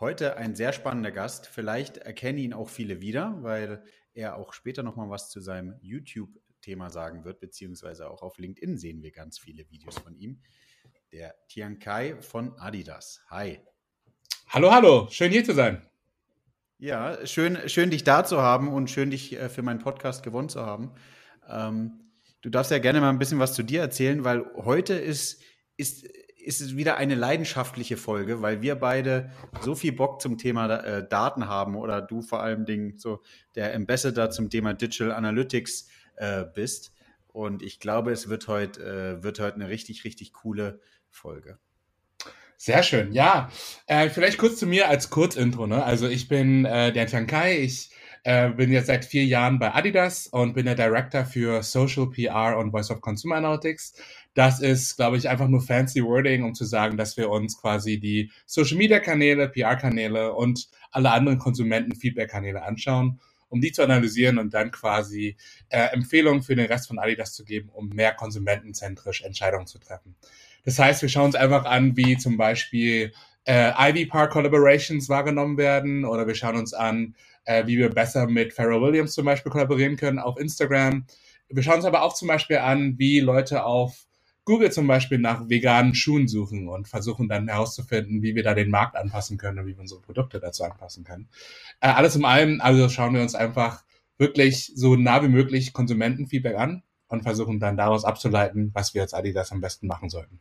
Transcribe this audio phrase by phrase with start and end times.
[0.00, 1.46] Heute ein sehr spannender Gast.
[1.46, 6.88] Vielleicht erkennen ihn auch viele wieder, weil er auch später nochmal was zu seinem YouTube-Thema
[6.88, 10.40] sagen wird, beziehungsweise auch auf LinkedIn sehen wir ganz viele Videos von ihm.
[11.12, 13.20] Der Tian Kai von Adidas.
[13.28, 13.60] Hi.
[14.48, 15.06] Hallo, hallo.
[15.10, 15.86] Schön hier zu sein.
[16.78, 20.48] Ja, schön, schön dich da zu haben und schön dich äh, für meinen Podcast gewonnen
[20.48, 20.94] zu haben.
[21.46, 22.10] Ähm,
[22.40, 25.42] du darfst ja gerne mal ein bisschen was zu dir erzählen, weil heute ist,
[25.76, 26.06] ist
[26.40, 29.30] ist es wieder eine leidenschaftliche Folge, weil wir beide
[29.60, 33.20] so viel Bock zum Thema äh, Daten haben oder du vor allem so
[33.54, 36.92] der Ambassador zum Thema Digital Analytics äh, bist.
[37.28, 41.58] Und ich glaube, es wird heute, äh, wird heute eine richtig, richtig coole Folge.
[42.56, 43.50] Sehr schön, ja.
[43.86, 45.66] Äh, vielleicht kurz zu mir als Kurzintro.
[45.66, 45.82] Ne?
[45.82, 47.90] Also ich bin äh, der Tiankai, ich
[48.24, 52.58] äh, bin jetzt seit vier Jahren bei Adidas und bin der Director für Social PR
[52.58, 53.94] und Voice of Consumer Analytics.
[54.34, 57.98] Das ist, glaube ich, einfach nur fancy Wording, um zu sagen, dass wir uns quasi
[57.98, 63.72] die Social Media Kanäle, PR Kanäle und alle anderen Konsumenten Feedback Kanäle anschauen, um die
[63.72, 65.36] zu analysieren und dann quasi
[65.68, 70.14] äh, Empfehlungen für den Rest von Adidas zu geben, um mehr konsumentenzentrisch Entscheidungen zu treffen.
[70.64, 73.12] Das heißt, wir schauen uns einfach an, wie zum Beispiel
[73.46, 78.26] äh, Ivy Park Collaborations wahrgenommen werden oder wir schauen uns an, äh, wie wir besser
[78.28, 81.06] mit Pharrell Williams zum Beispiel kollaborieren können auf Instagram.
[81.48, 84.06] Wir schauen uns aber auch zum Beispiel an, wie Leute auf
[84.44, 88.70] Google zum Beispiel nach veganen Schuhen suchen und versuchen dann herauszufinden, wie wir da den
[88.70, 91.28] Markt anpassen können und wie wir unsere Produkte dazu anpassen können.
[91.80, 93.84] Äh, alles in allem, also schauen wir uns einfach
[94.18, 99.14] wirklich so nah wie möglich Konsumentenfeedback an und versuchen dann daraus abzuleiten, was wir als
[99.14, 100.40] Adidas am besten machen sollten.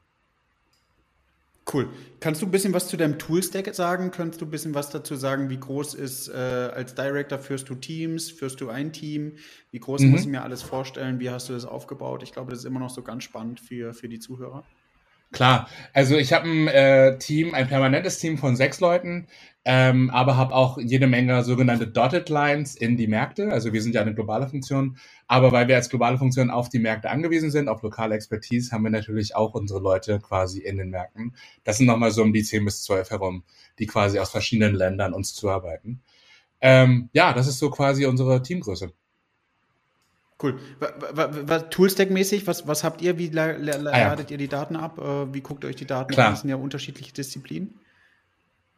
[1.71, 1.87] Cool.
[2.19, 4.11] Kannst du ein bisschen was zu deinem Toolstack sagen?
[4.11, 7.75] Kannst du ein bisschen was dazu sagen, wie groß ist äh, als Director führst du
[7.75, 9.37] Teams, führst du ein Team?
[9.71, 10.09] Wie groß mhm.
[10.09, 11.19] muss ich mir alles vorstellen?
[11.19, 12.23] Wie hast du das aufgebaut?
[12.23, 14.63] Ich glaube, das ist immer noch so ganz spannend für, für die Zuhörer.
[15.31, 19.27] Klar, also ich habe ein äh, Team, ein permanentes Team von sechs Leuten,
[19.63, 23.51] ähm, aber habe auch jede Menge sogenannte Dotted Lines in die Märkte.
[23.51, 24.97] Also wir sind ja eine globale Funktion,
[25.27, 28.83] aber weil wir als globale Funktion auf die Märkte angewiesen sind, auf lokale Expertise, haben
[28.83, 31.35] wir natürlich auch unsere Leute quasi in den Märkten.
[31.63, 33.43] Das sind nochmal so um die zehn bis zwölf herum,
[33.77, 36.01] die quasi aus verschiedenen Ländern uns zuarbeiten.
[36.61, 38.93] Ähm, ja, das ist so quasi unsere Teamgröße.
[40.41, 40.57] Cool.
[41.69, 43.17] Toolstack-mäßig, was, was habt ihr?
[43.17, 44.07] Wie la, la, ah, ja.
[44.09, 44.97] ladet ihr die Daten ab?
[44.97, 46.27] Äh, wie guckt ihr euch die Daten Klar.
[46.27, 46.33] an?
[46.33, 47.73] Das sind ja unterschiedliche Disziplinen.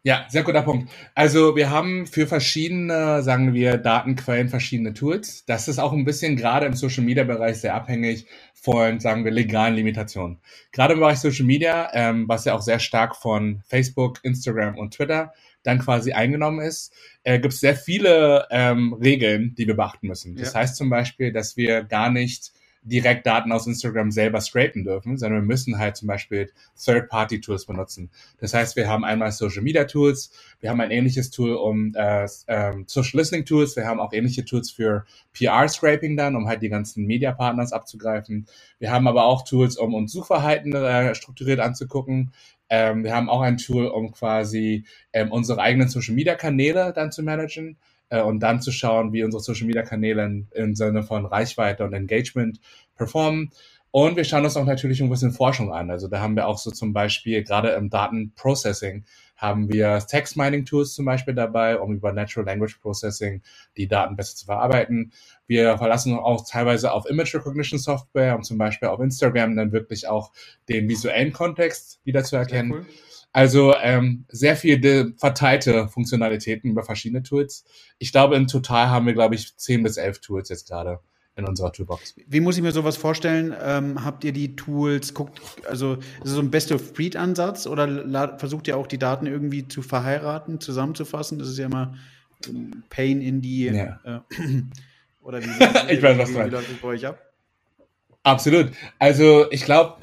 [0.03, 0.91] Ja, sehr guter Punkt.
[1.13, 5.45] Also wir haben für verschiedene, sagen wir, Datenquellen verschiedene Tools.
[5.45, 9.31] Das ist auch ein bisschen gerade im Social Media Bereich sehr abhängig von, sagen wir,
[9.31, 10.39] legalen Limitationen.
[10.71, 14.95] Gerade im Bereich Social Media, ähm, was ja auch sehr stark von Facebook, Instagram und
[14.95, 15.33] Twitter
[15.63, 20.35] dann quasi eingenommen ist, äh, gibt es sehr viele ähm, Regeln, die wir beachten müssen.
[20.35, 20.59] Das ja.
[20.59, 22.51] heißt zum Beispiel, dass wir gar nicht
[22.83, 26.51] direkt Daten aus Instagram selber scrapen dürfen, sondern wir müssen halt zum Beispiel
[26.83, 28.09] Third-Party-Tools benutzen.
[28.39, 33.75] Das heißt, wir haben einmal Social-Media-Tools, wir haben ein ähnliches Tool um äh, ähm, Social-Listening-Tools,
[33.75, 38.47] wir haben auch ähnliche Tools für PR-Scraping dann, um halt die ganzen Media-Partners abzugreifen.
[38.79, 42.31] Wir haben aber auch Tools, um uns Suchverhalten äh, strukturiert anzugucken.
[42.69, 47.77] Ähm, wir haben auch ein Tool, um quasi ähm, unsere eigenen Social-Media-Kanäle dann zu managen
[48.11, 52.59] äh, und dann zu schauen, wie unsere Social-Media-Kanäle in, im Sinne von Reichweite und Engagement
[52.95, 53.51] performen.
[53.89, 55.89] Und wir schauen uns auch natürlich ein bisschen Forschung an.
[55.89, 59.03] Also da haben wir auch so zum Beispiel gerade im Datenprocessing
[59.35, 63.41] haben wir Text Mining Tools zum Beispiel dabei, um über Natural Language Processing
[63.75, 65.13] die Daten besser zu verarbeiten.
[65.47, 69.71] Wir verlassen uns auch teilweise auf Image Recognition Software, um zum Beispiel auf Instagram dann
[69.71, 70.31] wirklich auch
[70.69, 72.71] den visuellen Kontext wieder zu erkennen.
[72.71, 72.85] Cool.
[73.33, 77.63] Also ähm, sehr viele verteilte Funktionalitäten über verschiedene Tools.
[77.97, 80.99] Ich glaube, in total haben wir, glaube ich, zehn bis elf Tools jetzt gerade
[81.35, 82.15] in unserer Toolbox.
[82.27, 83.55] Wie muss ich mir sowas vorstellen?
[83.61, 88.75] Ähm, habt ihr die Tools, guckt, also ist es so ein Best-of-Breed-Ansatz oder versucht ihr
[88.75, 91.39] auch die Daten irgendwie zu verheiraten, zusammenzufassen?
[91.39, 91.95] Das ist ja immer
[92.89, 93.99] Pain in die ja.
[94.03, 94.19] äh,
[95.21, 95.45] oder wie,
[95.89, 97.19] wie, ich weiß, was wie, wie läuft das bei euch ab?
[98.23, 98.71] Absolut.
[98.99, 100.00] Also ich glaube,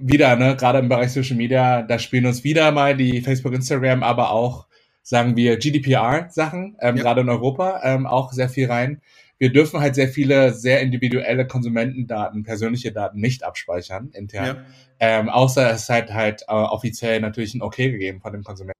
[0.00, 4.02] wieder, ne, gerade im Bereich Social Media, da spielen uns wieder mal die Facebook, Instagram,
[4.02, 4.66] aber auch,
[5.02, 7.02] sagen wir, GDPR-Sachen, ähm, ja.
[7.02, 9.00] gerade in Europa, ähm, auch sehr viel rein
[9.40, 14.46] wir dürfen halt sehr viele sehr individuelle Konsumentendaten, persönliche Daten nicht abspeichern intern.
[14.46, 14.64] Ja.
[15.00, 18.74] Ähm, außer es halt halt äh, offiziell natürlich ein Okay gegeben von dem Konsumenten.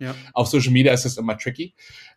[0.00, 0.16] Ja.
[0.34, 1.74] Auf Social Media ist das immer tricky.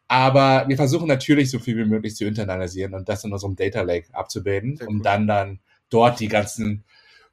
[0.07, 3.83] Aber wir versuchen natürlich so viel wie möglich zu internalisieren und das in unserem Data
[3.83, 5.03] Lake abzubilden, Sehr um cool.
[5.03, 5.59] dann dann
[5.91, 6.83] dort die ganzen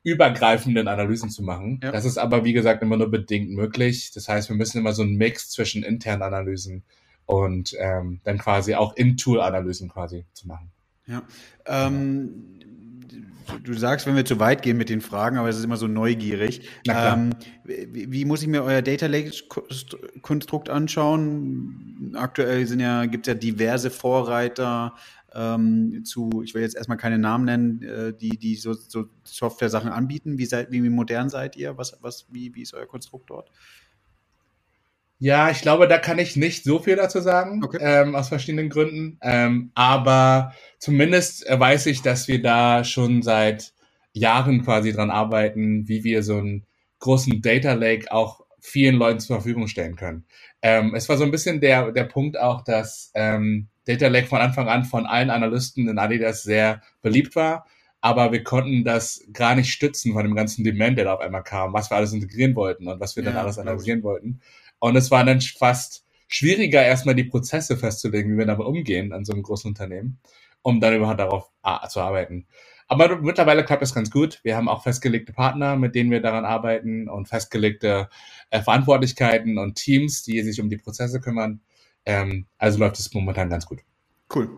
[0.02, 1.80] übergreifenden Analysen zu machen.
[1.82, 1.92] Ja.
[1.92, 4.12] Das ist aber, wie gesagt, immer nur bedingt möglich.
[4.14, 6.84] Das heißt, wir müssen immer so einen Mix zwischen internen Analysen
[7.26, 10.70] und ähm, dann quasi auch In-Tool-Analysen quasi zu machen.
[11.06, 11.22] Ja.
[11.66, 12.60] Ähm,
[13.62, 15.86] du sagst, wenn wir zu weit gehen mit den Fragen, aber es ist immer so
[15.86, 16.68] neugierig.
[16.88, 17.30] Ähm,
[17.64, 22.12] wie, wie, muss ich mir euer Data Lake-Konstrukt anschauen?
[22.14, 24.94] Aktuell sind ja, gibt es ja diverse Vorreiter
[25.34, 29.90] ähm, zu, ich will jetzt erstmal keine Namen nennen, äh, die, die so, so Software-Sachen
[29.90, 30.38] anbieten.
[30.38, 31.76] Wie, seid, wie modern seid ihr?
[31.78, 33.50] Was, was, wie, wie ist euer Konstrukt dort?
[35.22, 37.78] Ja, ich glaube, da kann ich nicht so viel dazu sagen, okay.
[37.80, 39.18] ähm, aus verschiedenen Gründen.
[39.20, 43.74] Ähm, aber zumindest weiß ich, dass wir da schon seit
[44.14, 46.64] Jahren quasi dran arbeiten, wie wir so einen
[47.00, 50.24] großen Data Lake auch vielen Leuten zur Verfügung stellen können.
[50.62, 54.40] Ähm, es war so ein bisschen der, der Punkt auch, dass ähm, Data Lake von
[54.40, 57.66] Anfang an von allen Analysten in Adidas sehr beliebt war,
[58.00, 61.42] aber wir konnten das gar nicht stützen von dem ganzen Demand, der da auf einmal
[61.42, 64.40] kam, was wir alles integrieren wollten und was wir ja, dann alles analysieren wollten.
[64.78, 69.24] Und es war dann fast schwieriger, erstmal die Prozesse festzulegen, wie wir damit umgehen an
[69.24, 70.20] so einem großen Unternehmen,
[70.62, 71.50] um dann überhaupt darauf
[71.88, 72.46] zu arbeiten.
[72.86, 74.40] Aber mittlerweile klappt das ganz gut.
[74.42, 78.08] Wir haben auch festgelegte Partner, mit denen wir daran arbeiten und festgelegte
[78.50, 81.60] äh, Verantwortlichkeiten und Teams, die sich um die Prozesse kümmern.
[82.06, 83.80] Ähm, also läuft es momentan ganz gut.
[84.34, 84.48] Cool.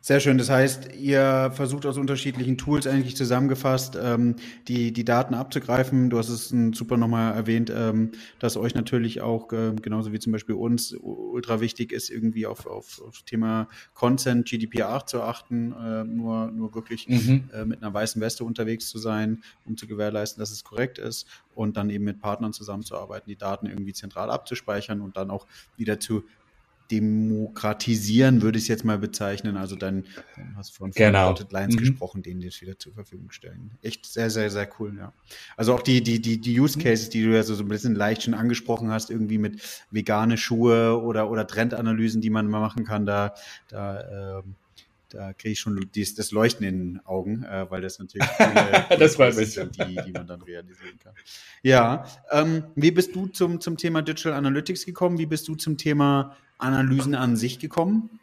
[0.00, 0.38] Sehr schön.
[0.38, 4.36] Das heißt, ihr versucht aus unterschiedlichen Tools eigentlich zusammengefasst, ähm,
[4.68, 6.10] die, die Daten abzugreifen.
[6.10, 10.32] Du hast es super nochmal erwähnt, ähm, dass euch natürlich auch, äh, genauso wie zum
[10.32, 16.04] Beispiel uns, ultra wichtig ist, irgendwie auf, auf, auf Thema Consent, GDPR zu achten, äh,
[16.04, 17.48] nur, nur wirklich mhm.
[17.52, 21.26] äh, mit einer weißen Weste unterwegs zu sein, um zu gewährleisten, dass es korrekt ist
[21.54, 25.46] und dann eben mit Partnern zusammenzuarbeiten, die Daten irgendwie zentral abzuspeichern und dann auch
[25.76, 26.24] wieder zu
[26.90, 29.56] demokratisieren, würde ich es jetzt mal bezeichnen.
[29.56, 30.04] Also dann,
[30.36, 31.28] dann hast du von genau.
[31.28, 31.80] Dotted Lines mhm.
[31.80, 33.72] gesprochen, denen die es wieder zur Verfügung stellen.
[33.82, 35.12] Echt sehr, sehr, sehr cool, ja.
[35.56, 37.94] Also auch die, die, die, die Use Cases, die du ja so, so ein bisschen
[37.94, 39.60] leicht schon angesprochen hast, irgendwie mit
[39.90, 43.34] vegane Schuhe oder, oder Trendanalysen, die man mal machen kann, da,
[43.68, 44.54] da, ähm,
[45.16, 48.98] da kriege ich schon dies, das Leuchten in den Augen, äh, weil das natürlich viele
[48.98, 51.14] das war sind, die, die man dann realisieren kann.
[51.62, 55.18] Ja, ähm, wie bist du zum, zum Thema Digital Analytics gekommen?
[55.18, 58.20] Wie bist du zum Thema Analysen an sich gekommen?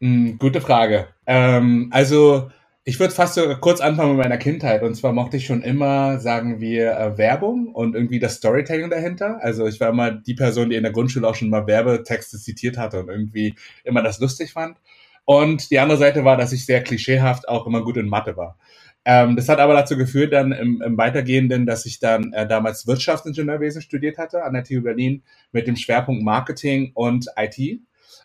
[0.00, 1.08] Mm, gute Frage.
[1.26, 2.50] Ähm, also
[2.84, 4.82] ich würde fast so kurz anfangen mit meiner Kindheit.
[4.82, 9.38] Und zwar mochte ich schon immer, sagen wir, äh, Werbung und irgendwie das Storytelling dahinter.
[9.40, 12.76] Also ich war immer die Person, die in der Grundschule auch schon mal Werbetexte zitiert
[12.78, 13.54] hatte und irgendwie
[13.84, 14.76] immer das lustig fand.
[15.24, 18.58] Und die andere Seite war, dass ich sehr klischeehaft auch immer gut in Mathe war.
[19.04, 22.86] Ähm, das hat aber dazu geführt dann im, im Weitergehenden, dass ich dann äh, damals
[22.86, 27.80] Wirtschaftsingenieurwesen studiert hatte an der TU Berlin mit dem Schwerpunkt Marketing und IT.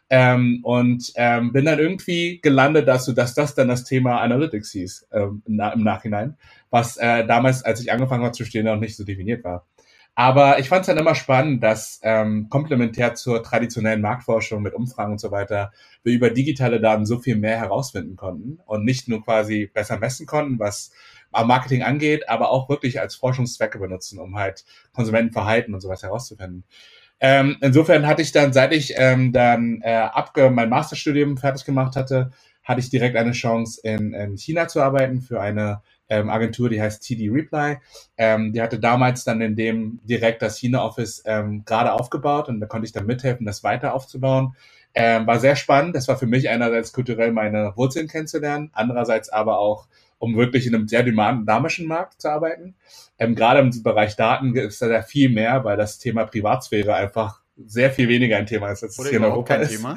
[0.10, 5.08] Ähm, und ähm, bin dann irgendwie gelandet dazu, dass das dann das Thema Analytics hieß
[5.12, 6.38] ähm, im, Nachhinein,
[6.70, 9.66] was äh, damals, als ich angefangen habe zu studieren, noch nicht so definiert war.
[10.20, 15.12] Aber ich fand es dann immer spannend, dass ähm, komplementär zur traditionellen Marktforschung mit Umfragen
[15.12, 15.72] und so weiter,
[16.02, 20.26] wir über digitale Daten so viel mehr herausfinden konnten und nicht nur quasi besser messen
[20.26, 20.92] konnten, was
[21.32, 26.64] am Marketing angeht, aber auch wirklich als Forschungszwecke benutzen, um halt Konsumentenverhalten und sowas herauszufinden.
[27.20, 31.96] Ähm, insofern hatte ich dann, seit ich ähm, dann äh, abge mein Masterstudium fertig gemacht
[31.96, 32.32] hatte,
[32.64, 36.82] hatte ich direkt eine Chance in, in China zu arbeiten für eine ähm, Agentur, die
[36.82, 37.78] heißt TD Reply.
[38.18, 42.68] Ähm, die hatte damals dann in dem direkt das China-Office ähm, gerade aufgebaut und da
[42.68, 44.56] konnte ich dann mithelfen, das weiter aufzubauen.
[44.94, 45.96] Ähm, war sehr spannend.
[45.96, 49.88] Das war für mich einerseits kulturell meine Wurzeln kennenzulernen, andererseits aber auch,
[50.18, 52.76] um wirklich in einem sehr dynamischen Markt zu arbeiten.
[53.20, 57.42] Ähm, gerade im Bereich Daten ist da sehr viel mehr, weil das Thema Privatsphäre einfach
[57.66, 59.72] sehr viel weniger ein Thema ist, als es hier in Europa ist.
[59.72, 59.96] Thema.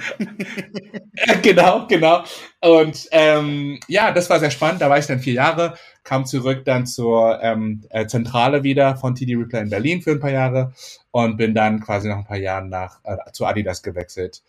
[1.42, 2.24] genau, genau.
[2.60, 4.80] Und ähm, ja, das war sehr spannend.
[4.80, 5.74] Da war ich dann vier Jahre,
[6.10, 10.18] kam zurück dann zur ähm, äh, Zentrale wieder von TD Reply in Berlin für ein
[10.18, 10.72] paar Jahre
[11.12, 14.42] und bin dann quasi nach ein paar Jahren nach äh, zu Adidas gewechselt.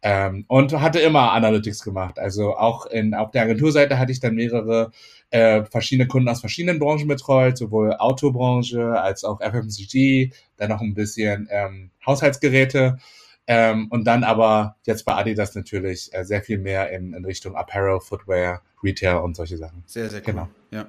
[0.00, 2.20] Ähm, und hatte immer Analytics gemacht.
[2.20, 4.92] Also auch in, auf der Agenturseite hatte ich dann mehrere
[5.30, 10.94] äh, verschiedene Kunden aus verschiedenen Branchen betreut, sowohl Autobranche als auch FMCG, dann noch ein
[10.94, 12.98] bisschen ähm, Haushaltsgeräte.
[13.50, 17.56] Ähm, und dann aber jetzt bei Adidas natürlich äh, sehr viel mehr in, in Richtung
[17.56, 19.82] Apparel, Footwear, Retail und solche Sachen.
[19.86, 20.48] Sehr, sehr genau.
[20.70, 20.86] Ja,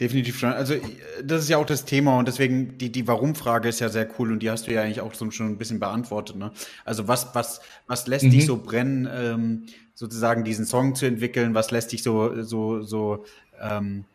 [0.00, 0.50] definitiv schon.
[0.54, 0.74] Also
[1.22, 4.32] das ist ja auch das Thema und deswegen die, die Warum-Frage ist ja sehr cool
[4.32, 6.36] und die hast du ja eigentlich auch so schon ein bisschen beantwortet.
[6.36, 6.50] Ne?
[6.86, 8.30] Also was, was, was lässt mhm.
[8.30, 11.52] dich so brennen, ähm, sozusagen diesen Song zu entwickeln?
[11.52, 13.26] Was lässt dich so, so, so
[13.60, 14.06] ähm,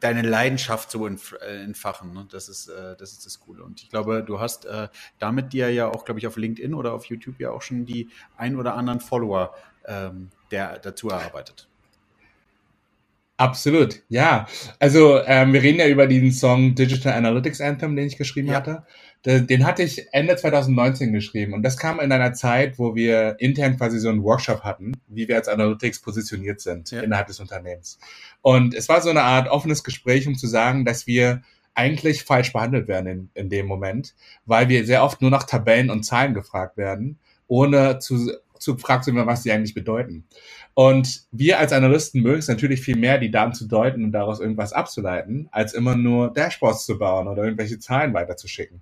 [0.00, 2.12] deine Leidenschaft so äh, entfachen.
[2.12, 2.26] Ne?
[2.30, 3.62] Das, ist, äh, das ist das Coole.
[3.64, 6.92] Und ich glaube, du hast äh, damit dir ja auch, glaube ich, auf LinkedIn oder
[6.92, 9.54] auf YouTube ja auch schon die ein oder anderen Follower
[9.86, 11.68] ähm, der, dazu erarbeitet.
[13.42, 14.46] Absolut, ja.
[14.78, 18.54] Also ähm, wir reden ja über diesen Song Digital Analytics Anthem, den ich geschrieben ja.
[18.54, 18.84] hatte.
[19.24, 23.76] Den hatte ich Ende 2019 geschrieben und das kam in einer Zeit, wo wir intern
[23.76, 27.00] quasi so einen Workshop hatten, wie wir als Analytics positioniert sind ja.
[27.02, 27.98] innerhalb des Unternehmens.
[28.42, 31.42] Und es war so eine Art offenes Gespräch, um zu sagen, dass wir
[31.74, 34.14] eigentlich falsch behandelt werden in, in dem Moment,
[34.46, 37.18] weil wir sehr oft nur nach Tabellen und Zahlen gefragt werden,
[37.48, 38.30] ohne zu,
[38.62, 40.24] zu gefragt zu werden, was sie eigentlich bedeuten.
[40.74, 44.40] Und wir als Analysten mögen es natürlich viel mehr, die Daten zu deuten und daraus
[44.40, 48.80] irgendwas abzuleiten, als immer nur Dashboards zu bauen oder irgendwelche Zahlen weiterzuschicken.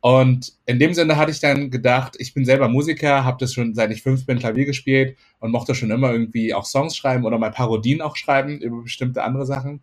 [0.00, 3.74] Und in dem Sinne hatte ich dann gedacht, ich bin selber Musiker, habe das schon
[3.74, 7.38] seit ich fünf bin Klavier gespielt und mochte schon immer irgendwie auch Songs schreiben oder
[7.38, 9.82] mal Parodien auch schreiben über bestimmte andere Sachen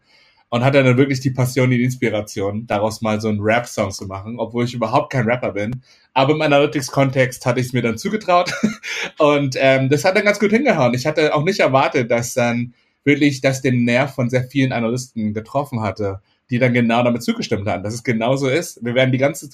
[0.51, 4.37] und hatte dann wirklich die Passion, die Inspiration, daraus mal so einen Rap-Song zu machen,
[4.37, 5.81] obwohl ich überhaupt kein Rapper bin.
[6.13, 8.53] Aber im Analytics-Kontext hatte ich es mir dann zugetraut
[9.17, 10.93] und ähm, das hat dann ganz gut hingehauen.
[10.93, 12.73] Ich hatte auch nicht erwartet, dass dann
[13.05, 17.67] wirklich das den Nerv von sehr vielen Analysten getroffen hatte die dann genau damit zugestimmt
[17.67, 18.83] haben, dass es genauso ist.
[18.83, 19.49] Wir werden die ganze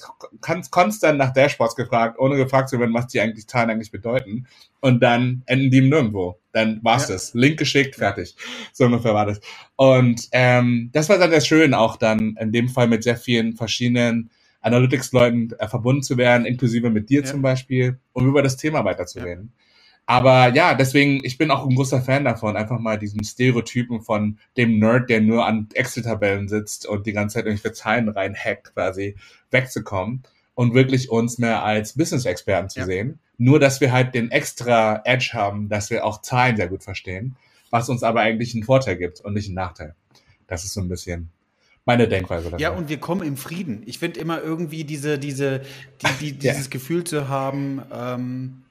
[0.70, 4.48] konstant nach Dashboards gefragt, ohne gefragt zu werden, was die eigentlich Zahlen eigentlich bedeuten.
[4.80, 6.40] Und dann enden die nirgendwo.
[6.58, 7.14] Dann war's ja.
[7.14, 7.34] das.
[7.34, 8.34] Link geschickt, fertig.
[8.72, 9.40] So ungefähr war das.
[9.76, 13.54] Und ähm, das war dann sehr schön, auch dann in dem Fall mit sehr vielen
[13.54, 17.26] verschiedenen Analytics-Leuten äh, verbunden zu werden, inklusive mit dir ja.
[17.26, 19.52] zum Beispiel, um über das Thema weiterzureden.
[19.56, 19.64] Ja.
[20.06, 24.38] Aber ja, deswegen, ich bin auch ein großer Fan davon, einfach mal diesen Stereotypen von
[24.56, 29.16] dem Nerd, der nur an Excel-Tabellen sitzt und die ganze Zeit irgendwelche Zahlen reinhackt, quasi
[29.50, 30.24] wegzukommen
[30.58, 32.86] und wirklich uns mehr als Business-Experten zu ja.
[32.86, 33.20] sehen.
[33.36, 37.36] Nur, dass wir halt den extra Edge haben, dass wir auch Zahlen sehr gut verstehen,
[37.70, 39.94] was uns aber eigentlich einen Vorteil gibt und nicht einen Nachteil.
[40.48, 41.28] Das ist so ein bisschen
[41.84, 42.50] meine Denkweise.
[42.50, 42.58] Dafür.
[42.58, 43.84] Ja, und wir kommen im Frieden.
[43.86, 45.60] Ich finde immer irgendwie diese, diese,
[46.02, 46.70] die, die, dieses ja.
[46.70, 48.64] Gefühl zu haben, ähm,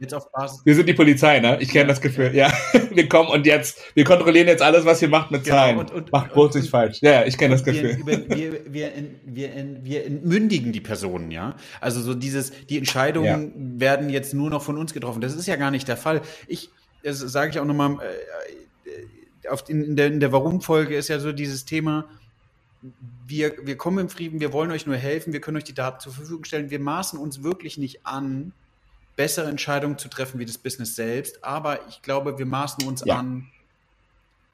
[0.00, 0.62] Jetzt auf Basis.
[0.64, 1.58] Wir sind die Polizei, ne?
[1.60, 2.34] Ich kenne ja, das Gefühl.
[2.34, 2.50] Ja.
[2.72, 2.79] ja.
[2.94, 5.78] wir kommen und jetzt, wir kontrollieren jetzt alles, was ihr macht mit genau, Zahlen.
[5.78, 6.98] Und, und, Macht bloß nicht falsch.
[7.00, 7.98] Ja, ich kenne das Gefühl.
[8.04, 8.92] Wir, wir, wir,
[9.24, 11.56] wir, wir entmündigen die Personen, ja.
[11.80, 13.80] Also so dieses, die Entscheidungen ja.
[13.80, 15.20] werden jetzt nur noch von uns getroffen.
[15.20, 16.22] Das ist ja gar nicht der Fall.
[16.46, 16.70] Ich,
[17.02, 21.18] das sage ich auch nochmal, äh, auf, in, in der, in der Warum-Folge ist ja
[21.18, 22.06] so dieses Thema,
[23.26, 26.00] wir, wir kommen im Frieden, wir wollen euch nur helfen, wir können euch die Daten
[26.00, 26.70] zur Verfügung stellen.
[26.70, 28.52] Wir maßen uns wirklich nicht an,
[29.16, 31.44] bessere Entscheidungen zu treffen wie das Business selbst.
[31.44, 33.18] Aber ich glaube, wir maßen uns ja.
[33.18, 33.50] an,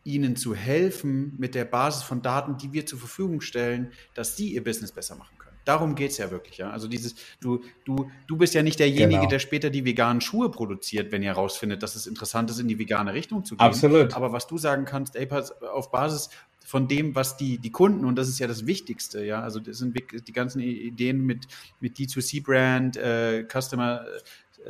[0.07, 4.53] ihnen zu helfen mit der Basis von Daten, die wir zur Verfügung stellen, dass sie
[4.53, 5.57] ihr Business besser machen können.
[5.65, 6.71] Darum geht es ja wirklich, ja.
[6.71, 9.29] Also dieses, du, du, du bist ja nicht derjenige, genau.
[9.29, 12.79] der später die veganen Schuhe produziert, wenn ihr herausfindet, dass es interessant ist, in die
[12.79, 13.67] vegane Richtung zu gehen.
[13.67, 14.15] Absolut.
[14.15, 15.29] Aber was du sagen kannst, ey,
[15.73, 16.31] auf Basis
[16.65, 19.79] von dem, was die, die Kunden, und das ist ja das Wichtigste, ja, also das
[19.79, 21.47] sind die ganzen Ideen mit,
[21.81, 24.05] mit D2C-Brand, äh, Customer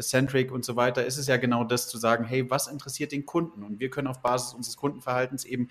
[0.01, 3.27] Centric und so weiter, ist es ja genau das zu sagen, hey, was interessiert den
[3.27, 3.63] Kunden?
[3.63, 5.69] Und wir können auf Basis unseres Kundenverhaltens eben,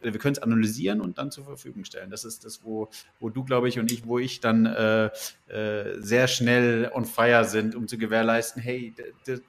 [0.00, 2.10] wir können es analysieren und dann zur Verfügung stellen.
[2.10, 2.88] Das ist das, wo,
[3.18, 5.06] wo du, glaube ich, und ich, wo ich dann äh,
[5.48, 8.94] äh, sehr schnell on fire sind, um zu gewährleisten, hey,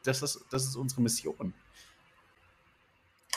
[0.04, 1.54] das ist, das ist unsere Mission.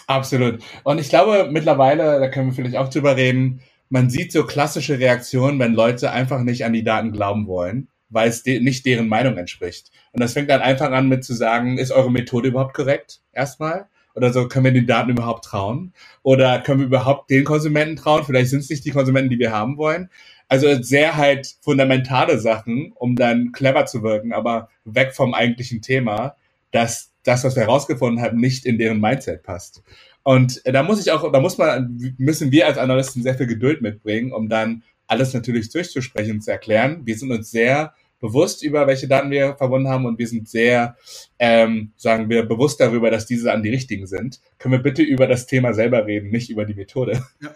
[0.06, 0.62] Absolut.
[0.84, 4.98] Und ich glaube, mittlerweile, da können wir vielleicht auch drüber reden, man sieht so klassische
[4.98, 9.08] Reaktionen, wenn Leute einfach nicht an die Daten glauben wollen weil es de nicht deren
[9.08, 9.90] Meinung entspricht.
[10.12, 13.20] Und das fängt dann einfach an mit zu sagen, ist eure Methode überhaupt korrekt?
[13.32, 13.88] Erstmal.
[14.14, 15.92] Oder so, können wir den Daten überhaupt trauen?
[16.22, 18.24] Oder können wir überhaupt den Konsumenten trauen?
[18.24, 20.08] Vielleicht sind es nicht die Konsumenten, die wir haben wollen.
[20.48, 26.36] Also sehr halt fundamentale Sachen, um dann clever zu wirken, aber weg vom eigentlichen Thema,
[26.70, 29.82] dass das, was wir herausgefunden haben, nicht in deren Mindset passt.
[30.22, 33.82] Und da muss ich auch, da muss man, müssen wir als Analysten sehr viel Geduld
[33.82, 37.02] mitbringen, um dann alles natürlich durchzusprechen und zu erklären.
[37.04, 40.96] Wir sind uns sehr bewusst über welche Daten wir verbunden haben und wir sind sehr,
[41.38, 44.40] ähm, sagen wir, bewusst darüber, dass diese an die richtigen sind.
[44.58, 47.22] Können wir bitte über das Thema selber reden, nicht über die Methode.
[47.42, 47.50] Ja.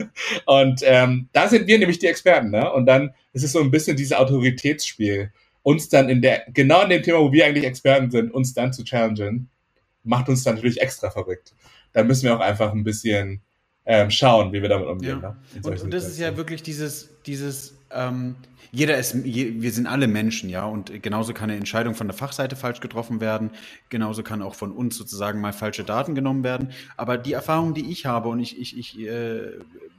[0.61, 2.71] Und ähm, da sind wir nämlich die Experten, ne?
[2.73, 6.90] Und dann ist es so ein bisschen dieses Autoritätsspiel, uns dann in der, genau in
[6.90, 9.49] dem Thema, wo wir eigentlich Experten sind, uns dann zu challengen,
[10.04, 11.54] macht uns dann natürlich extra verrückt.
[11.92, 13.40] Da müssen wir auch einfach ein bisschen
[13.87, 15.21] ähm, schauen, wie wir damit umgehen.
[15.23, 15.31] Ja.
[15.31, 15.37] Ne?
[15.63, 18.37] Und, und das ist ja wirklich dieses, dieses, ähm,
[18.73, 22.55] jeder ist, wir sind alle Menschen, ja, und genauso kann eine Entscheidung von der Fachseite
[22.55, 23.51] falsch getroffen werden,
[23.89, 26.71] genauso kann auch von uns sozusagen mal falsche Daten genommen werden.
[26.97, 29.59] Aber die Erfahrung, die ich habe, und ich, ich, ich äh,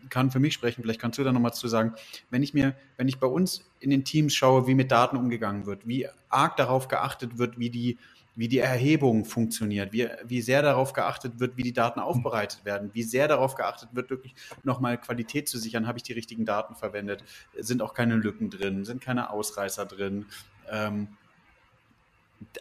[0.09, 1.93] kann für mich sprechen, vielleicht kannst du da nochmal zu sagen,
[2.29, 5.65] wenn ich mir, wenn ich bei uns in den Teams schaue, wie mit Daten umgegangen
[5.65, 7.97] wird, wie arg darauf geachtet wird, wie die
[8.35, 12.89] wie die Erhebung funktioniert, wie, wie sehr darauf geachtet wird, wie die Daten aufbereitet werden,
[12.93, 14.33] wie sehr darauf geachtet wird, wirklich
[14.63, 17.23] nochmal Qualität zu sichern, habe ich die richtigen Daten verwendet,
[17.57, 20.25] sind auch keine Lücken drin, sind keine Ausreißer drin.
[20.69, 21.09] Ähm,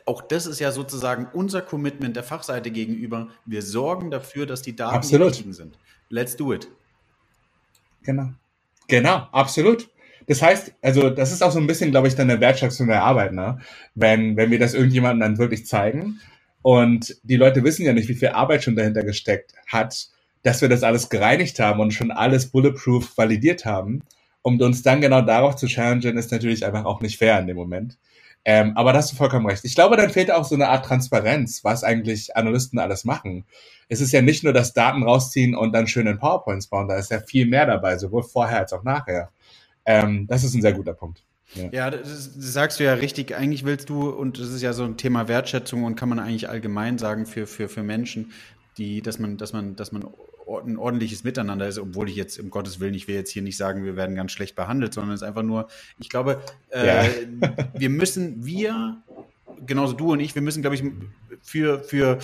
[0.04, 3.28] auch das ist ja sozusagen unser Commitment der Fachseite gegenüber.
[3.46, 5.26] Wir sorgen dafür, dass die Daten Absolut.
[5.26, 5.78] die richtigen sind.
[6.08, 6.68] Let's do it.
[8.02, 8.30] Genau.
[8.88, 9.88] Genau, absolut.
[10.30, 13.02] Das heißt, also das ist auch so ein bisschen, glaube ich, dann eine Wertschätzung der
[13.02, 13.58] Arbeit, ne?
[13.96, 16.20] Wenn, wenn wir das irgendjemandem dann wirklich zeigen
[16.62, 20.06] und die Leute wissen ja nicht, wie viel Arbeit schon dahinter gesteckt hat,
[20.44, 24.02] dass wir das alles gereinigt haben und schon alles bulletproof validiert haben,
[24.42, 27.56] um uns dann genau darauf zu challengen, ist natürlich einfach auch nicht fair in dem
[27.56, 27.98] Moment.
[28.44, 29.64] Ähm, aber da hast du vollkommen recht.
[29.64, 33.46] Ich glaube, dann fehlt auch so eine Art Transparenz, was eigentlich Analysten alles machen.
[33.88, 36.94] Es ist ja nicht nur das Daten rausziehen und dann schön in PowerPoints bauen, da
[36.94, 39.30] ist ja viel mehr dabei, sowohl vorher als auch nachher.
[39.90, 41.24] Ähm, das ist ein sehr guter Punkt.
[41.54, 43.34] Ja, ja das, das, sagst du ja richtig.
[43.34, 46.48] Eigentlich willst du, und das ist ja so ein Thema Wertschätzung und kann man eigentlich
[46.48, 48.32] allgemein sagen für, für, für Menschen,
[48.78, 50.04] die, dass man, dass man, dass man
[50.58, 53.56] ein ordentliches Miteinander ist, obwohl ich jetzt, um Gottes Willen, ich will jetzt hier nicht
[53.56, 55.68] sagen, wir werden ganz schlecht behandelt, sondern es ist einfach nur,
[55.98, 57.08] ich glaube, äh, ja.
[57.74, 59.02] wir müssen, wir,
[59.64, 60.82] genauso du und ich, wir müssen, glaube ich,
[61.42, 62.18] für, für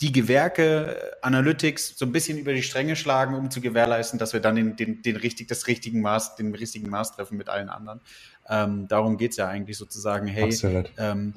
[0.00, 4.40] die Gewerke Analytics so ein bisschen über die Stränge schlagen, um zu gewährleisten, dass wir
[4.40, 8.00] dann den, den, den richtig, das richtigen Maß, den richtigen Maß treffen mit allen anderen.
[8.48, 11.34] Ähm, darum geht es ja eigentlich sozusagen, hey, ähm,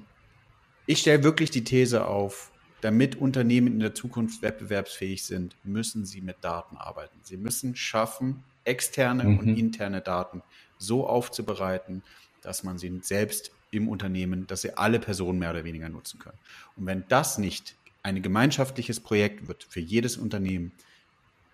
[0.86, 2.52] ich stelle wirklich die These auf,
[2.82, 7.18] damit Unternehmen in der Zukunft wettbewerbsfähig sind, müssen sie mit Daten arbeiten.
[7.24, 9.40] Sie müssen schaffen, externe mhm.
[9.40, 10.44] und interne Daten
[10.78, 12.04] so aufzubereiten,
[12.42, 16.38] dass man sie selbst im Unternehmen, dass sie alle Personen mehr oder weniger nutzen können.
[16.76, 17.76] Und wenn das nicht
[18.08, 20.72] ein gemeinschaftliches Projekt wird für jedes Unternehmen,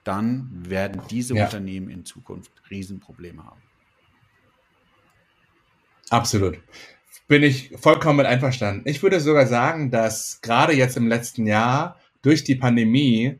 [0.03, 1.45] dann werden diese ja.
[1.45, 3.62] Unternehmen in Zukunft Riesenprobleme haben.
[6.10, 6.60] Absolut.
[7.27, 8.88] Bin ich vollkommen mit einverstanden.
[8.88, 13.39] Ich würde sogar sagen, dass gerade jetzt im letzten Jahr durch die Pandemie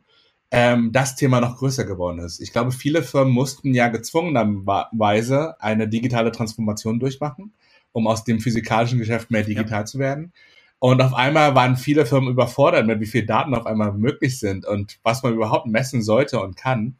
[0.50, 2.40] ähm, das Thema noch größer geworden ist.
[2.40, 7.52] Ich glaube, viele Firmen mussten ja gezwungenerweise eine digitale Transformation durchmachen,
[7.92, 9.84] um aus dem physikalischen Geschäft mehr digital ja.
[9.84, 10.32] zu werden.
[10.78, 14.66] Und auf einmal waren viele Firmen überfordert mit, wie viel Daten auf einmal möglich sind
[14.66, 16.96] und was man überhaupt messen sollte und kann.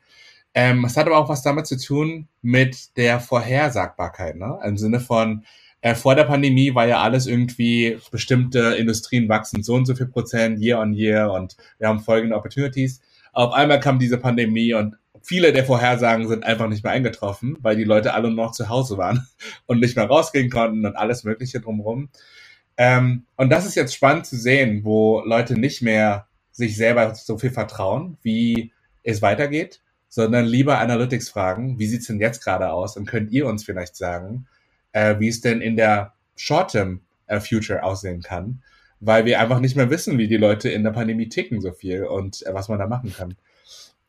[0.55, 4.59] Ähm, es hat aber auch was damit zu tun mit der Vorhersagbarkeit, ne?
[4.65, 5.45] Im Sinne von,
[5.85, 10.07] äh, vor der Pandemie war ja alles irgendwie, bestimmte Industrien wachsen so und so viel
[10.07, 13.03] Prozent year on year und wir haben folgende Opportunities.
[13.35, 17.77] Auf einmal kam diese Pandemie und viele der Vorhersagen sind einfach nicht mehr eingetroffen, weil
[17.77, 19.27] die Leute alle noch zu Hause waren
[19.67, 22.09] und nicht mehr rausgehen konnten und alles Mögliche drumherum.
[22.77, 27.39] Ähm, und das ist jetzt spannend zu sehen, wo Leute nicht mehr sich selber so
[27.39, 32.97] viel vertrauen, wie es weitergeht, sondern lieber Analytics fragen, wie sieht's denn jetzt gerade aus
[32.97, 34.47] und könnt ihr uns vielleicht sagen,
[34.93, 37.41] äh, wie es denn in der Short-Term äh,
[37.81, 38.63] aussehen kann,
[39.01, 42.05] weil wir einfach nicht mehr wissen, wie die Leute in der Pandemie ticken so viel
[42.05, 43.35] und äh, was man da machen kann.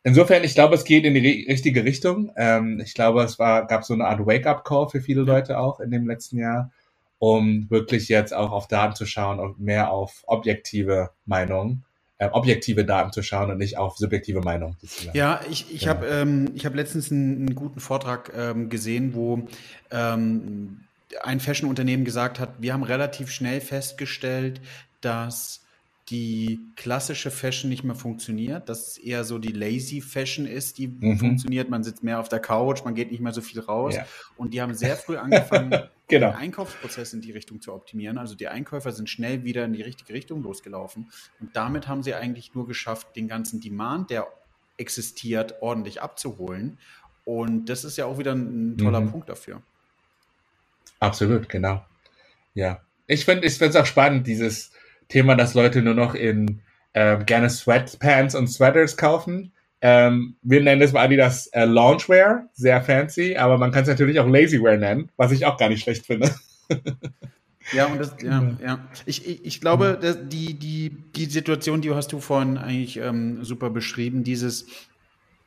[0.04, 2.30] Insofern, ich glaube, es geht in die richtige Richtung.
[2.36, 5.90] Ähm, ich glaube, es war, gab so eine Art Wake-up-Call für viele Leute auch in
[5.90, 6.70] dem letzten Jahr
[7.18, 11.84] um wirklich jetzt auch auf Daten zu schauen und mehr auf objektive Meinungen,
[12.18, 14.76] äh, objektive Daten zu schauen und nicht auf subjektive Meinungen.
[15.12, 15.90] Ja, ich, ich ja.
[15.90, 19.46] habe ähm, hab letztens einen, einen guten Vortrag ähm, gesehen, wo
[19.90, 20.84] ähm,
[21.22, 24.60] ein Fashion-Unternehmen gesagt hat, wir haben relativ schnell festgestellt,
[25.00, 25.65] dass
[26.10, 30.86] die klassische Fashion nicht mehr funktioniert, dass es eher so die lazy Fashion ist, die
[30.86, 31.18] mhm.
[31.18, 31.68] funktioniert.
[31.68, 33.96] Man sitzt mehr auf der Couch, man geht nicht mehr so viel raus.
[33.96, 34.06] Ja.
[34.36, 35.70] Und die haben sehr früh angefangen,
[36.08, 36.30] genau.
[36.30, 38.18] den Einkaufsprozess in die Richtung zu optimieren.
[38.18, 41.10] Also die Einkäufer sind schnell wieder in die richtige Richtung losgelaufen.
[41.40, 44.28] Und damit haben sie eigentlich nur geschafft, den ganzen Demand, der
[44.76, 46.78] existiert, ordentlich abzuholen.
[47.24, 49.10] Und das ist ja auch wieder ein toller mhm.
[49.10, 49.60] Punkt dafür.
[51.00, 51.84] Absolut, genau.
[52.54, 52.80] Ja.
[53.08, 54.70] Ich finde ich finde es auch spannend, dieses
[55.08, 56.60] Thema, dass Leute nur noch in
[56.92, 59.52] äh, gerne Sweatpants und Sweaters kaufen.
[59.80, 64.18] Ähm, wir nennen das mal Adidas äh, Loungewear, sehr fancy, aber man kann es natürlich
[64.18, 66.34] auch Lazywear nennen, was ich auch gar nicht schlecht finde.
[67.72, 68.78] Ja, und das, ja, ja.
[69.06, 73.44] Ich, ich, ich glaube, dass die, die, die Situation, die hast du vorhin eigentlich ähm,
[73.44, 74.66] super beschrieben, dieses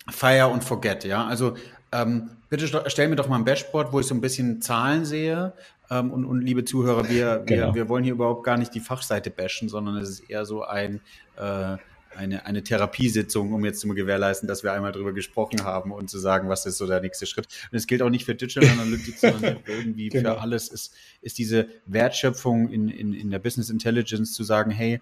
[0.10, 1.26] Fire und Forget, ja.
[1.26, 1.56] Also
[1.92, 5.54] ähm, bitte stell mir doch mal ein Dashboard, wo ich so ein bisschen Zahlen sehe,
[5.90, 7.68] ähm, und, und liebe Zuhörer, wir, genau.
[7.68, 10.64] wir, wir wollen hier überhaupt gar nicht die Fachseite bashen, sondern es ist eher so
[10.64, 11.02] ein,
[11.38, 11.78] äh,
[12.16, 16.20] eine, eine Therapiesitzung, um jetzt zu gewährleisten, dass wir einmal darüber gesprochen haben und zu
[16.20, 17.48] sagen, was ist so der nächste Schritt.
[17.72, 20.34] Und es gilt auch nicht für Digital Analytics, sondern irgendwie genau.
[20.34, 25.00] für alles ist, ist diese Wertschöpfung in, in, in der Business Intelligence zu sagen, hey,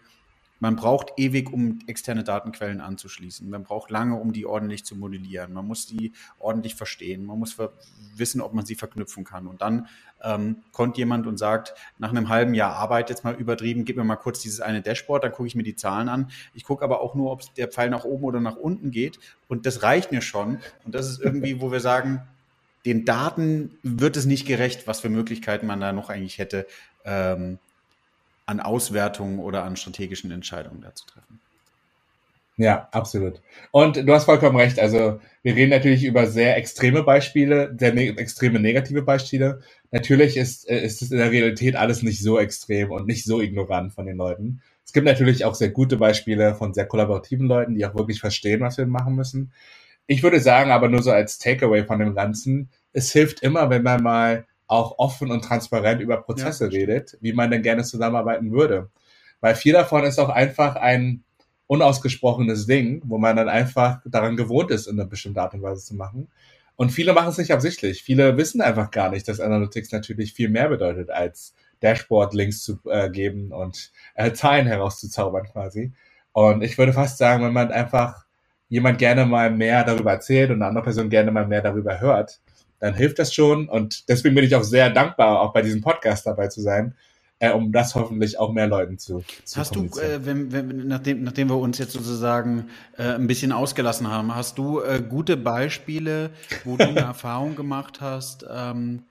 [0.60, 3.48] man braucht ewig, um externe Datenquellen anzuschließen.
[3.50, 5.54] Man braucht lange, um die ordentlich zu modellieren.
[5.54, 7.26] Man muss die ordentlich verstehen.
[7.26, 7.58] Man muss
[8.16, 9.46] wissen, ob man sie verknüpfen kann.
[9.46, 9.88] Und dann
[10.24, 14.04] ähm, kommt jemand und sagt, nach einem halben Jahr Arbeit jetzt mal übertrieben, gib mir
[14.04, 16.32] mal kurz dieses eine Dashboard, dann gucke ich mir die Zahlen an.
[16.54, 19.20] Ich gucke aber auch nur, ob der Pfeil nach oben oder nach unten geht.
[19.48, 20.60] Und das reicht mir schon.
[20.86, 22.28] Und das ist irgendwie, wo wir sagen,
[22.86, 26.68] den Daten wird es nicht gerecht, was für Möglichkeiten man da noch eigentlich hätte,
[27.04, 27.60] ähm,
[28.46, 31.42] an Auswertungen oder an strategischen Entscheidungen da zu treffen.
[32.60, 33.42] Ja, absolut.
[33.72, 34.80] Und du hast vollkommen recht.
[34.80, 39.62] Also wir reden natürlich über sehr extreme Beispiele, sehr ne extreme negative Beispiele.
[39.92, 43.42] Natürlich ist, äh, ist es in der Realität alles nicht so extrem und nicht so
[43.42, 44.62] ignorant von den Leuten.
[44.84, 48.62] Es gibt natürlich auch sehr gute Beispiele von sehr kollaborativen Leuten, die auch wirklich verstehen,
[48.62, 49.52] was wir machen müssen.
[50.08, 53.84] Ich würde sagen, aber nur so als Takeaway von dem Ganzen, es hilft immer, wenn
[53.84, 56.72] man mal auch offen und transparent über Prozesse ja.
[56.72, 58.90] redet, wie man denn gerne zusammenarbeiten würde.
[59.42, 61.24] Weil viel davon ist auch einfach ein
[61.68, 65.84] unausgesprochenes Ding, wo man dann einfach daran gewohnt ist, in einer bestimmten Art und Weise
[65.84, 66.30] zu machen.
[66.76, 68.04] Und viele machen es nicht absichtlich.
[68.04, 73.10] Viele wissen einfach gar nicht, dass Analytics natürlich viel mehr bedeutet, als Dashboard-Links zu äh,
[73.10, 75.94] geben und äh, Zahlen herauszuzaubern quasi.
[76.34, 78.26] Und ich würde fast sagen, wenn man einfach
[78.70, 82.40] jemand gerne mal mehr darüber erzählt und eine andere Person gerne mal mehr darüber hört,
[82.80, 83.68] dann hilft das schon.
[83.68, 86.96] Und deswegen bin ich auch sehr dankbar, auch bei diesem Podcast dabei zu sein,
[87.40, 91.24] äh, um das hoffentlich auch mehr Leuten zu, zu Hast du, äh, wenn, wenn, nachdem,
[91.24, 96.32] nachdem wir uns jetzt sozusagen äh, ein bisschen ausgelassen haben, hast du äh, gute Beispiele,
[96.64, 99.04] wo du eine Erfahrung gemacht hast, ähm,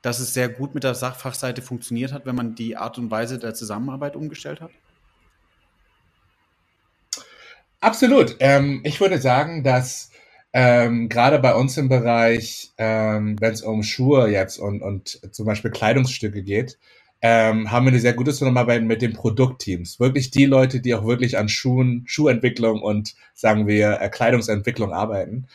[0.00, 3.38] dass es sehr gut mit der Sachfachseite funktioniert hat, wenn man die Art und Weise
[3.38, 4.70] der Zusammenarbeit umgestellt hat?
[7.80, 8.36] Absolut.
[8.40, 10.10] Ähm, ich würde sagen, dass
[10.52, 15.44] ähm, gerade bei uns im Bereich, ähm, wenn es um Schuhe jetzt und, und zum
[15.44, 16.78] Beispiel Kleidungsstücke geht,
[17.22, 19.98] ähm, haben wir eine sehr gute Zusammenarbeit mit den Produktteams.
[19.98, 25.46] Wirklich die Leute, die auch wirklich an Schuhen, Schuhentwicklung und sagen wir äh, Kleidungsentwicklung arbeiten.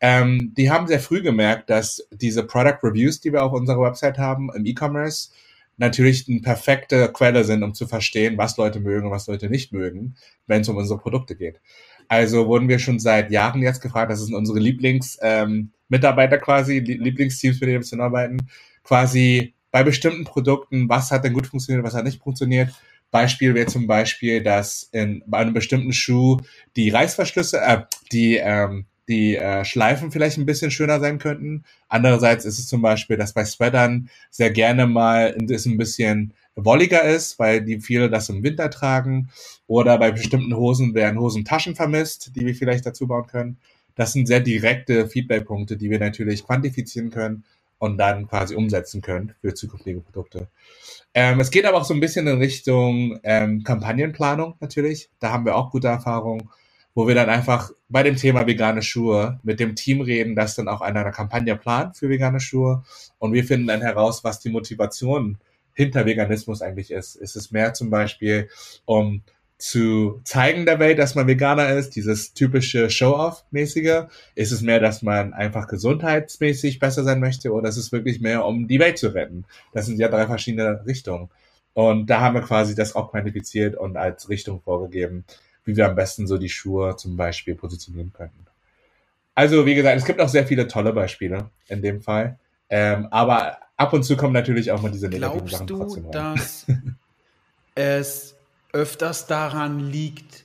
[0.00, 4.18] Ähm, die haben sehr früh gemerkt, dass diese Product Reviews, die wir auf unserer Website
[4.18, 5.30] haben im E-Commerce,
[5.76, 9.72] natürlich eine perfekte Quelle sind, um zu verstehen, was Leute mögen und was Leute nicht
[9.72, 11.60] mögen, wenn es um unsere Produkte geht.
[12.08, 17.60] Also wurden wir schon seit Jahren jetzt gefragt, das sind unsere Lieblingsmitarbeiter ähm, quasi, Lieblingsteams,
[17.60, 18.48] mit denen wir zusammenarbeiten,
[18.82, 22.70] quasi bei bestimmten Produkten, was hat denn gut funktioniert, was hat nicht funktioniert.
[23.10, 26.38] Beispiel wäre zum Beispiel, dass in, bei einem bestimmten Schuh
[26.76, 31.64] die Reißverschlüsse, äh, die, ähm, die äh, Schleifen vielleicht ein bisschen schöner sein könnten.
[31.88, 37.04] Andererseits ist es zum Beispiel, dass bei Sweatern sehr gerne mal ist ein bisschen wolliger
[37.04, 39.30] ist, weil die viele das im Winter tragen.
[39.66, 43.58] Oder bei bestimmten Hosen werden Hosentaschen vermisst, die wir vielleicht dazu bauen können.
[43.94, 47.44] Das sind sehr direkte Feedbackpunkte, die wir natürlich quantifizieren können
[47.78, 50.48] und dann quasi umsetzen können für zukünftige Produkte.
[51.14, 55.10] Ähm, es geht aber auch so ein bisschen in Richtung ähm, Kampagnenplanung natürlich.
[55.20, 56.50] Da haben wir auch gute Erfahrungen,
[56.94, 60.68] wo wir dann einfach bei dem Thema vegane Schuhe mit dem Team reden, das dann
[60.68, 62.82] auch eine Kampagne plant für vegane Schuhe.
[63.18, 65.38] Und wir finden dann heraus, was die Motivation
[65.72, 67.14] hinter Veganismus eigentlich ist.
[67.14, 68.48] Ist es mehr zum Beispiel,
[68.84, 69.22] um
[69.58, 74.04] zu zeigen der Welt, dass man Veganer ist, dieses typische Show-off-mäßige?
[74.34, 78.44] Ist es mehr, dass man einfach gesundheitsmäßig besser sein möchte oder ist es wirklich mehr,
[78.44, 79.44] um die Welt zu retten?
[79.72, 81.28] Das sind ja drei verschiedene Richtungen.
[81.74, 85.24] Und da haben wir quasi das auch quantifiziert und als Richtung vorgegeben,
[85.64, 88.46] wie wir am besten so die Schuhe zum Beispiel positionieren könnten.
[89.34, 92.38] Also, wie gesagt, es gibt auch sehr viele tolle Beispiele in dem Fall.
[92.70, 96.04] Ähm, aber ab und zu kommen natürlich auch mal diese negativen Glaubst Sachen du, trotzdem
[96.06, 96.12] rein.
[96.12, 96.66] dass
[97.74, 98.37] es
[98.72, 100.44] öfters daran liegt,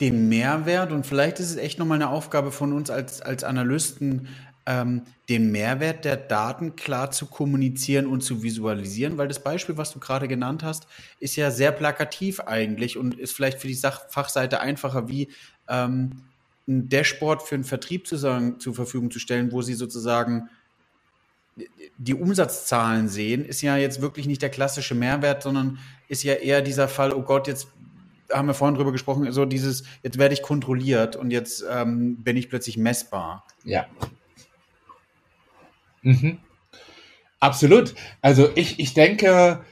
[0.00, 4.28] den Mehrwert, und vielleicht ist es echt nochmal eine Aufgabe von uns als, als Analysten,
[4.66, 9.92] ähm, den Mehrwert der Daten klar zu kommunizieren und zu visualisieren, weil das Beispiel, was
[9.92, 10.86] du gerade genannt hast,
[11.18, 15.28] ist ja sehr plakativ eigentlich und ist vielleicht für die Sach Fachseite einfacher, wie
[15.68, 16.22] ähm,
[16.68, 20.48] ein Dashboard für einen Vertrieb zu sagen, zur Verfügung zu stellen, wo sie sozusagen
[21.98, 26.62] die Umsatzzahlen sehen, ist ja jetzt wirklich nicht der klassische Mehrwert, sondern ist ja eher
[26.62, 27.68] dieser Fall, oh Gott, jetzt
[28.32, 32.36] haben wir vorhin drüber gesprochen, so dieses, jetzt werde ich kontrolliert und jetzt ähm, bin
[32.36, 33.44] ich plötzlich messbar.
[33.64, 33.86] Ja.
[36.02, 36.38] Mhm.
[37.40, 37.94] Absolut.
[38.20, 39.64] Also ich, ich denke,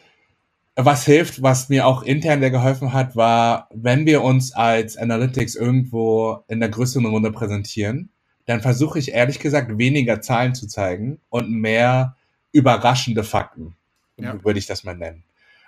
[0.75, 5.55] was hilft, was mir auch intern sehr geholfen hat, war, wenn wir uns als Analytics
[5.55, 8.11] irgendwo in der größeren Runde präsentieren,
[8.49, 12.17] dann versuche ich ehrlich gesagt weniger Zahlen zu zeigen und mehr
[12.51, 13.77] überraschende Fakten,
[14.17, 14.43] ja.
[14.43, 15.23] würde ich das mal nennen.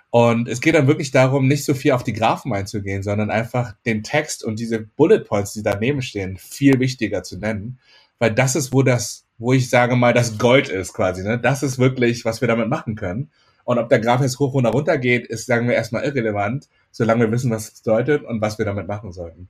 [0.09, 3.75] Und es geht dann wirklich darum, nicht so viel auf die Graphen einzugehen, sondern einfach
[3.85, 7.77] den Text und diese Bullet Points, die daneben stehen, viel wichtiger zu nennen.
[8.17, 11.21] Weil das ist, wo das, wo ich sage mal, das Gold ist quasi.
[11.21, 11.37] Ne?
[11.39, 13.29] Das ist wirklich, was wir damit machen können.
[13.63, 17.25] Und ob der Graph jetzt hoch oder runter geht, ist, sagen wir, erstmal irrelevant, solange
[17.25, 19.49] wir wissen, was es bedeutet und was wir damit machen sollten.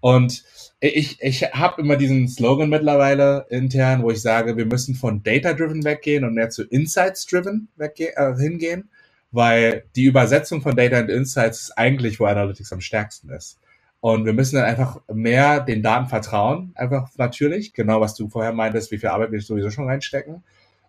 [0.00, 0.44] Und
[0.80, 5.84] ich, ich habe immer diesen Slogan mittlerweile intern, wo ich sage, wir müssen von Data-Driven
[5.84, 8.88] weggehen und mehr zu Insights-Driven äh, hingehen,
[9.30, 13.58] weil die Übersetzung von Data und Insights ist eigentlich, wo Analytics am stärksten ist.
[14.00, 18.52] Und wir müssen dann einfach mehr den Daten vertrauen, einfach natürlich, genau was du vorher
[18.52, 20.42] meintest, wie viel Arbeit wir sowieso schon reinstecken.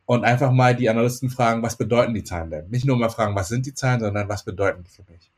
[0.06, 2.70] Und einfach mal die Analysten fragen, was bedeuten die Zahlen denn?
[2.70, 5.32] Nicht nur mal fragen, was sind die Zahlen, sondern was bedeuten die für mich?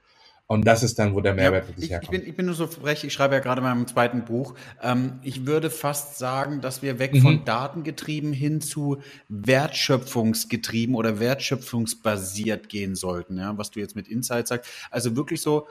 [0.53, 2.13] Und das ist dann, wo der Mehrwert ja, wirklich ich, herkommt.
[2.13, 4.53] Ich bin, ich bin nur so frech, ich schreibe ja gerade in meinem zweiten Buch.
[4.81, 7.21] Ähm, ich würde fast sagen, dass wir weg mhm.
[7.21, 14.49] von Datengetrieben hin zu wertschöpfungsgetrieben oder wertschöpfungsbasiert gehen sollten, ja, was du jetzt mit Insights
[14.49, 14.69] sagst.
[14.91, 15.67] Also wirklich so,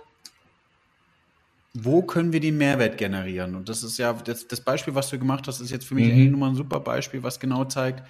[1.75, 3.55] wo können wir den Mehrwert generieren?
[3.55, 6.13] Und das ist ja, das, das Beispiel, was du gemacht hast, ist jetzt für mich
[6.13, 6.33] mhm.
[6.33, 8.03] nochmal ein super Beispiel, was genau zeigt,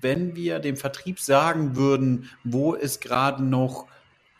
[0.00, 3.86] wenn wir dem Vertrieb sagen würden, wo ist gerade noch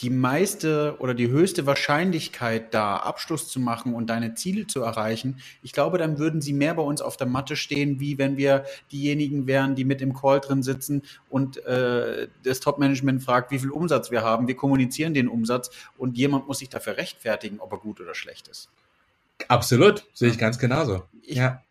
[0.01, 5.41] die meiste oder die höchste Wahrscheinlichkeit da, Abschluss zu machen und deine Ziele zu erreichen,
[5.63, 8.65] ich glaube, dann würden sie mehr bei uns auf der Matte stehen, wie wenn wir
[8.91, 13.71] diejenigen wären, die mit im Call drin sitzen und äh, das Top-Management fragt, wie viel
[13.71, 14.49] Umsatz wir haben.
[14.49, 18.49] Wir kommunizieren den Umsatz und jemand muss sich dafür rechtfertigen, ob er gut oder schlecht
[18.49, 18.69] ist.
[19.49, 21.05] Absolut, sehe ich ganz genauso.
[21.23, 21.63] Ich, ja.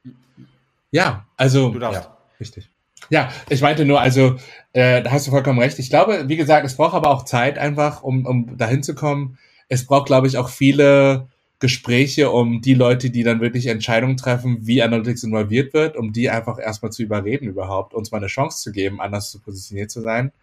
[0.92, 1.72] ja, also.
[1.72, 2.04] Du darfst.
[2.04, 2.70] Ja, richtig.
[3.10, 4.38] Ja, ich meinte nur, also
[4.74, 5.80] äh, da hast du vollkommen recht.
[5.80, 9.38] Ich glaube, wie gesagt, es braucht aber auch Zeit einfach, um, um dahin zu kommen.
[9.70, 11.28] Es braucht, glaube ich, auch viele
[11.60, 16.30] Gespräche, um die Leute, die dann wirklich Entscheidungen treffen, wie Analytics involviert wird, um die
[16.30, 20.02] einfach erstmal zu überreden überhaupt, uns mal eine Chance zu geben, anders zu positioniert zu
[20.02, 20.34] sein.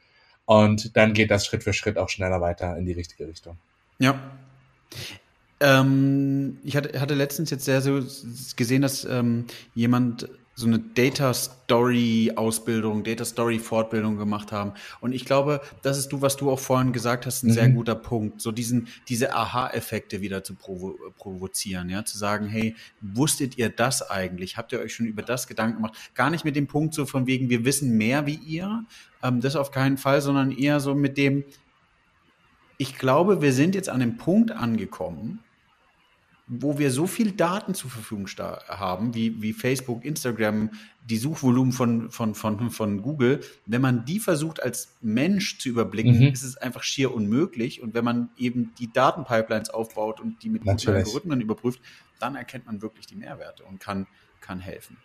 [0.47, 3.59] Und dann geht das Schritt für Schritt auch schneller weiter in die richtige Richtung.
[3.99, 4.19] Ja.
[5.61, 8.01] Ähm, ich hatte, hatte letztens jetzt sehr so
[8.57, 9.45] gesehen, dass ähm,
[9.75, 10.27] jemand
[10.61, 14.75] so eine Data Story Ausbildung, Data Story Fortbildung gemacht haben.
[15.01, 17.53] Und ich glaube, das ist du, was du auch vorhin gesagt hast, ein mhm.
[17.53, 18.41] sehr guter Punkt.
[18.43, 24.11] So diesen, diese Aha-Effekte wieder zu provo provozieren, ja, zu sagen, hey, wusstet ihr das
[24.11, 24.59] eigentlich?
[24.59, 25.95] Habt ihr euch schon über das Gedanken gemacht?
[26.15, 28.85] Gar nicht mit dem Punkt so von wegen, wir wissen mehr wie ihr,
[29.23, 31.45] ähm, das auf keinen Fall, sondern eher so mit dem,
[32.77, 35.41] ich glaube, wir sind jetzt an dem Punkt angekommen,
[36.53, 40.71] wo wir so viel Daten zur Verfügung haben, wie, wie Facebook, Instagram,
[41.09, 46.19] die Suchvolumen von, von, von, von Google, wenn man die versucht als Mensch zu überblicken,
[46.19, 46.27] mhm.
[46.27, 47.83] ist es einfach schier unmöglich.
[47.83, 51.81] Und wenn man eben die Datenpipelines aufbaut und die mit Algorithmen überprüft,
[52.19, 54.09] dann erkennt man wirklich die Mehrwerte und kann,
[54.41, 54.97] kann helfen.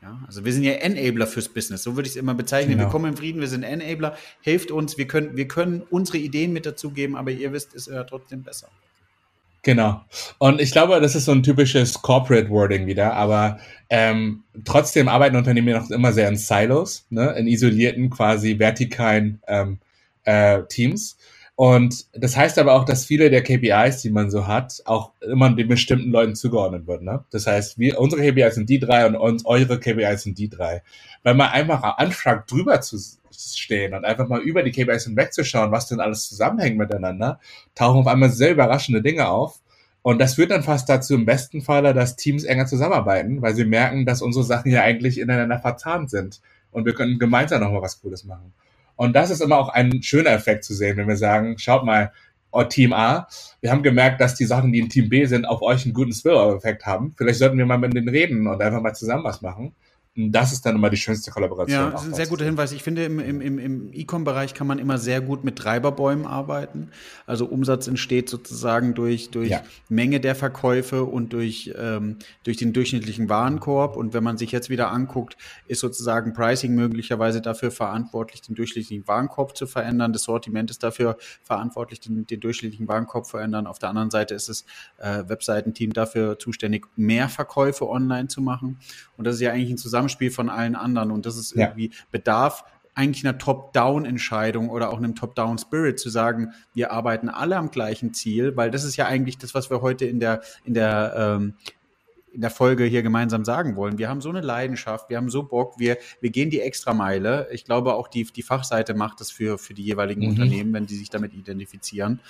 [0.00, 2.78] Ja, also wir sind ja Enabler fürs Business, so würde ich es immer bezeichnen.
[2.78, 2.88] Genau.
[2.88, 6.54] Wir kommen in Frieden, wir sind Enabler, helft uns, wir können, wir können unsere Ideen
[6.54, 8.70] mit dazugeben, aber ihr wisst, ist ja trotzdem besser.
[9.62, 10.00] Genau.
[10.38, 13.58] Und ich glaube, das ist so ein typisches Corporate Wording wieder, aber
[13.90, 19.78] ähm, trotzdem arbeiten Unternehmen noch immer sehr in Silos, ne, in isolierten, quasi vertikalen ähm,
[20.24, 21.18] äh, Teams.
[21.60, 25.54] Und das heißt aber auch, dass viele der KPIs, die man so hat, auch immer
[25.54, 27.02] den bestimmten Leuten zugeordnet wird.
[27.02, 27.22] Ne?
[27.32, 30.82] Das heißt, wir, unsere KPIs sind die drei und uns, eure KPIs sind die drei.
[31.22, 32.96] Weil man einfach anfragt, drüber zu
[33.30, 37.40] stehen und einfach mal über die KPIs hinwegzuschauen, was denn alles zusammenhängt miteinander,
[37.74, 39.60] tauchen auf einmal sehr überraschende Dinge auf.
[40.00, 43.66] Und das führt dann fast dazu, im besten Falle, dass Teams enger zusammenarbeiten, weil sie
[43.66, 46.40] merken, dass unsere Sachen ja eigentlich ineinander verzahnt sind.
[46.70, 48.54] Und wir können gemeinsam nochmal was Cooles machen.
[49.00, 52.12] Und das ist immer auch ein schöner Effekt zu sehen, wenn wir sagen, schaut mal,
[52.50, 53.26] oh, Team A,
[53.62, 56.12] wir haben gemerkt, dass die Sachen, die in Team B sind, auf euch einen guten
[56.12, 57.14] Spillover-Effekt haben.
[57.16, 59.74] Vielleicht sollten wir mal mit denen reden und einfach mal zusammen was machen
[60.28, 61.78] das ist dann immer die schönste Kollaboration.
[61.78, 62.72] Ja, das ist ein sehr guter Hinweis.
[62.72, 66.90] Ich finde, im, im, im E-Com-Bereich kann man immer sehr gut mit Treiberbäumen arbeiten.
[67.26, 69.62] Also Umsatz entsteht sozusagen durch, durch ja.
[69.88, 73.96] Menge der Verkäufe und durch, ähm, durch den durchschnittlichen Warenkorb.
[73.96, 79.06] Und wenn man sich jetzt wieder anguckt, ist sozusagen Pricing möglicherweise dafür verantwortlich, den durchschnittlichen
[79.08, 80.12] Warenkorb zu verändern.
[80.12, 83.66] Das Sortiment ist dafür verantwortlich, den, den durchschnittlichen Warenkorb zu verändern.
[83.66, 84.64] Auf der anderen Seite ist das
[84.98, 88.78] äh, Webseitenteam dafür zuständig, mehr Verkäufe online zu machen.
[89.16, 91.10] Und das ist ja eigentlich ein Zusammenhang Zusammenspiel von allen anderen.
[91.10, 91.96] Und das ist irgendwie ja.
[92.10, 98.12] Bedarf eigentlich einer Top-Down-Entscheidung oder auch einem Top-Down-Spirit zu sagen, wir arbeiten alle am gleichen
[98.12, 101.54] Ziel, weil das ist ja eigentlich das, was wir heute in der, in der, ähm,
[102.32, 103.98] in der Folge hier gemeinsam sagen wollen.
[103.98, 107.48] Wir haben so eine Leidenschaft, wir haben so Bock, wir, wir gehen die Extrameile.
[107.52, 110.30] Ich glaube, auch die, die Fachseite macht das für, für die jeweiligen mhm.
[110.30, 112.20] Unternehmen, wenn die sich damit identifizieren.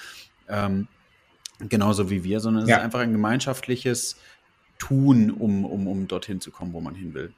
[0.49, 0.89] Ähm,
[1.69, 2.77] genauso wie wir, sondern es ja.
[2.77, 4.17] ist einfach ein gemeinschaftliches
[4.79, 7.35] Tun, um, um, um dorthin zu kommen, wo man hin will.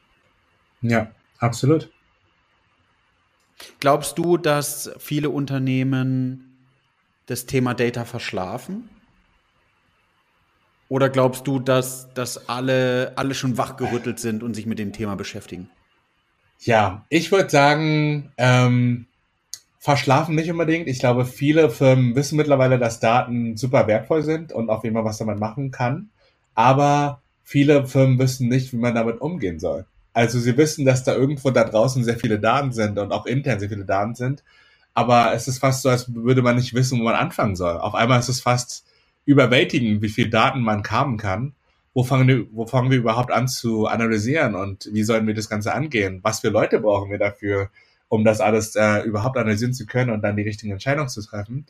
[0.83, 1.91] Ja, absolut.
[3.81, 6.53] Glaubst du, dass viele Unternehmen
[7.27, 8.89] das Thema Data verschlafen?
[10.89, 15.15] Oder glaubst du, dass, dass alle, alle schon wachgerüttelt sind und sich mit dem Thema
[15.15, 15.71] beschäftigen?
[16.59, 19.07] Ja, ich würde sagen, ähm,
[19.79, 20.87] verschlafen nicht unbedingt.
[20.87, 25.05] Ich glaube, viele Firmen wissen mittlerweile, dass Daten super wertvoll sind und auf jeden Fall
[25.05, 26.11] was damit machen kann.
[26.55, 29.87] Aber viele Firmen wissen nicht, wie man damit umgehen soll.
[30.13, 33.61] Also sie wissen, dass da irgendwo da draußen sehr viele Daten sind und auch intern
[33.61, 34.43] sehr viele Daten sind.
[34.95, 37.79] Aber es ist fast so, als würde man nicht wissen, wo man anfangen soll.
[37.79, 38.85] Auf einmal ist es fast
[39.25, 41.55] überwältigend, wie viel Daten man kamen kann.
[41.95, 45.51] Wo fangen, wir, wo fangen wir überhaupt an zu analysieren und wie sollen wir das
[45.51, 46.21] Ganze angehen?
[46.23, 47.71] Was für Leute brauchen wir dafür,
[48.09, 51.67] um das alles äh, überhaupt analysieren zu können und dann die richtigen Entscheidungen zu treffen?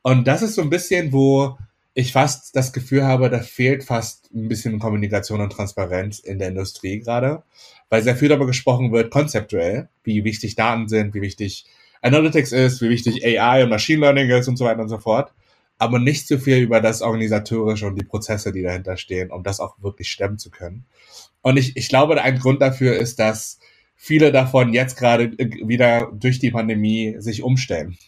[0.00, 1.58] Und das ist so ein bisschen, wo
[1.98, 6.46] ich fast das Gefühl habe, da fehlt fast ein bisschen Kommunikation und Transparenz in der
[6.46, 7.42] Industrie gerade,
[7.88, 11.66] weil sehr viel darüber gesprochen wird, konzeptuell, wie wichtig Daten sind, wie wichtig
[12.00, 15.32] Analytics ist, wie wichtig AI und Machine Learning ist und so weiter und so fort,
[15.76, 19.58] aber nicht so viel über das Organisatorische und die Prozesse, die dahinter stehen, um das
[19.58, 20.86] auch wirklich stemmen zu können.
[21.42, 23.58] Und ich, ich glaube, ein Grund dafür ist, dass
[23.96, 27.98] viele davon jetzt gerade wieder durch die Pandemie sich umstellen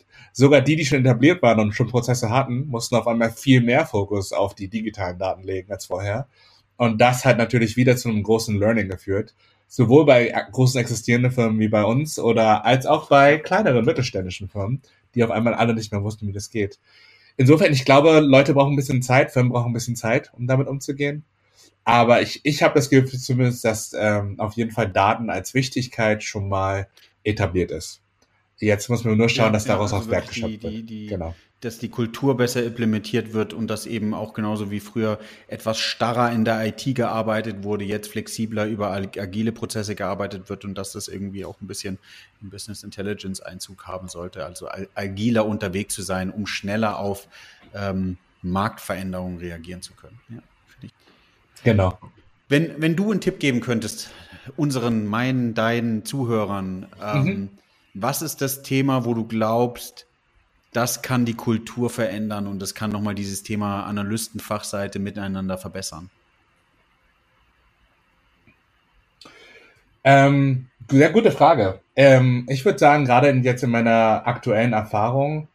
[0.40, 3.84] sogar die, die schon etabliert waren und schon Prozesse hatten, mussten auf einmal viel mehr
[3.84, 6.28] Fokus auf die digitalen Daten legen als vorher.
[6.78, 9.34] Und das hat natürlich wieder zu einem großen Learning geführt.
[9.68, 14.80] Sowohl bei großen existierenden Firmen wie bei uns oder als auch bei kleineren mittelständischen Firmen,
[15.14, 16.78] die auf einmal alle nicht mehr wussten, wie das geht.
[17.36, 20.68] Insofern, ich glaube, Leute brauchen ein bisschen Zeit, Firmen brauchen ein bisschen Zeit, um damit
[20.68, 21.24] umzugehen.
[21.84, 26.24] Aber ich, ich habe das Gefühl zumindest, dass ähm, auf jeden Fall Daten als Wichtigkeit
[26.24, 26.88] schon mal
[27.24, 28.00] etabliert ist.
[28.60, 30.74] Jetzt muss man nur schauen, ja, dass daraus ja, also auch Werk geschöpft wird.
[30.74, 31.34] Die, die, genau.
[31.62, 35.18] Dass die Kultur besser implementiert wird und dass eben auch genauso wie früher
[35.48, 40.76] etwas starrer in der IT gearbeitet wurde, jetzt flexibler über agile Prozesse gearbeitet wird und
[40.76, 41.98] dass das irgendwie auch ein bisschen
[42.42, 47.28] in Business Intelligence Einzug haben sollte, also agiler unterwegs zu sein, um schneller auf
[47.74, 50.20] ähm, Marktveränderungen reagieren zu können.
[50.28, 50.88] Ja,
[51.62, 51.98] genau.
[52.48, 54.10] Wenn, wenn du einen Tipp geben könntest,
[54.56, 57.48] unseren, meinen, deinen Zuhörern, ähm, mhm
[57.94, 60.06] was ist das Thema, wo du glaubst,
[60.72, 66.10] das kann die Kultur verändern und das kann nochmal dieses Thema Analystenfachseite miteinander verbessern?
[70.04, 71.80] Ähm, sehr gute Frage.
[71.96, 75.48] Ähm, ich würde sagen, gerade jetzt in meiner aktuellen Erfahrung,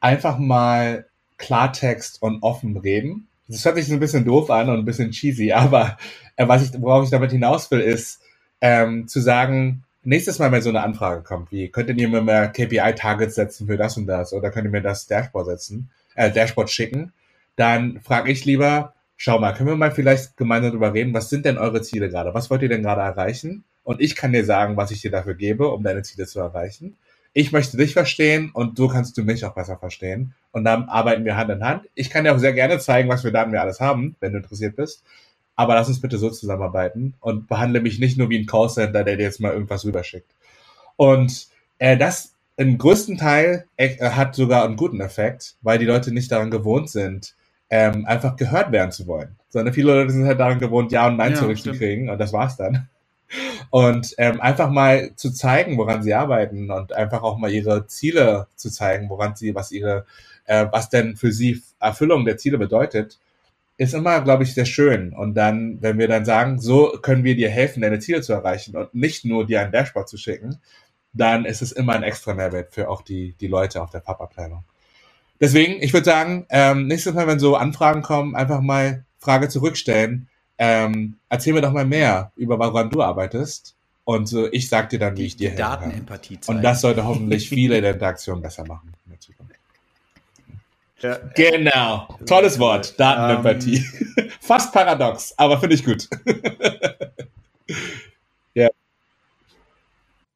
[0.00, 1.06] einfach mal
[1.38, 3.28] Klartext und offen reden.
[3.48, 5.98] Das hört sich so ein bisschen doof an und ein bisschen cheesy, aber
[6.36, 8.20] äh, was ich, worauf ich damit hinaus will, ist
[8.60, 12.48] ähm, zu sagen, nächstes Mal, wenn so eine Anfrage kommt, wie könntet ihr mir mehr
[12.48, 16.70] KPI-Targets setzen für das und das oder könnt ihr mir das Dashboard setzen, äh, Dashboard
[16.70, 17.12] schicken,
[17.56, 21.44] dann frage ich lieber, schau mal, können wir mal vielleicht gemeinsam darüber reden, was sind
[21.44, 22.34] denn eure Ziele gerade?
[22.34, 23.64] Was wollt ihr denn gerade erreichen?
[23.84, 26.96] Und ich kann dir sagen, was ich dir dafür gebe, um deine Ziele zu erreichen.
[27.32, 30.34] Ich möchte dich verstehen und so kannst du mich auch besser verstehen.
[30.50, 31.88] Und dann arbeiten wir Hand in Hand.
[31.94, 34.38] Ich kann dir auch sehr gerne zeigen, was für Daten wir alles haben, wenn du
[34.38, 35.02] interessiert bist
[35.62, 39.16] aber lass uns bitte so zusammenarbeiten und behandle mich nicht nur wie ein Callcenter, der
[39.16, 40.30] dir jetzt mal irgendwas rüberschickt.
[40.96, 41.48] Und
[41.78, 46.30] äh, das im größten Teil äh, hat sogar einen guten Effekt, weil die Leute nicht
[46.30, 47.34] daran gewohnt sind,
[47.70, 49.36] ähm, einfach gehört werden zu wollen.
[49.48, 52.56] Sondern viele Leute sind halt daran gewohnt, Ja und Nein ja, zurückzukriegen und das war's
[52.56, 52.88] dann.
[53.70, 58.46] Und ähm, einfach mal zu zeigen, woran sie arbeiten und einfach auch mal ihre Ziele
[58.56, 60.04] zu zeigen, woran sie, was ihre,
[60.44, 63.18] äh, was denn für sie Erfüllung der Ziele bedeutet,
[63.76, 65.12] ist immer, glaube ich, sehr schön.
[65.12, 68.76] Und dann, wenn wir dann sagen, so können wir dir helfen, deine Ziele zu erreichen
[68.76, 70.60] und nicht nur dir ein Dashboard zu schicken,
[71.12, 74.64] dann ist es immer ein extra Mehrwert für auch die, die Leute auf der Papabteilung.
[75.40, 80.28] Deswegen, ich würde sagen, ähm, nächstes Mal, wenn so Anfragen kommen, einfach mal Frage zurückstellen.
[80.58, 83.74] Ähm, erzähl mir doch mal mehr über woran du arbeitest.
[84.04, 85.62] Und so, ich sag dir dann, wie ich dir helfe.
[85.62, 86.58] Datenempathie zeigen.
[86.58, 89.61] Und das sollte hoffentlich viele der Interaktion besser machen in der Zukunft.
[91.02, 91.18] Ja.
[91.34, 92.18] Genau.
[92.26, 92.98] Tolles Wort.
[92.98, 93.84] Datenempathie.
[94.16, 96.08] Um, Fast paradox, aber finde ich gut.
[98.54, 98.68] ja.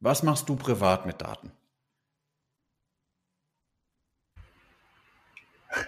[0.00, 1.52] Was machst du privat mit Daten?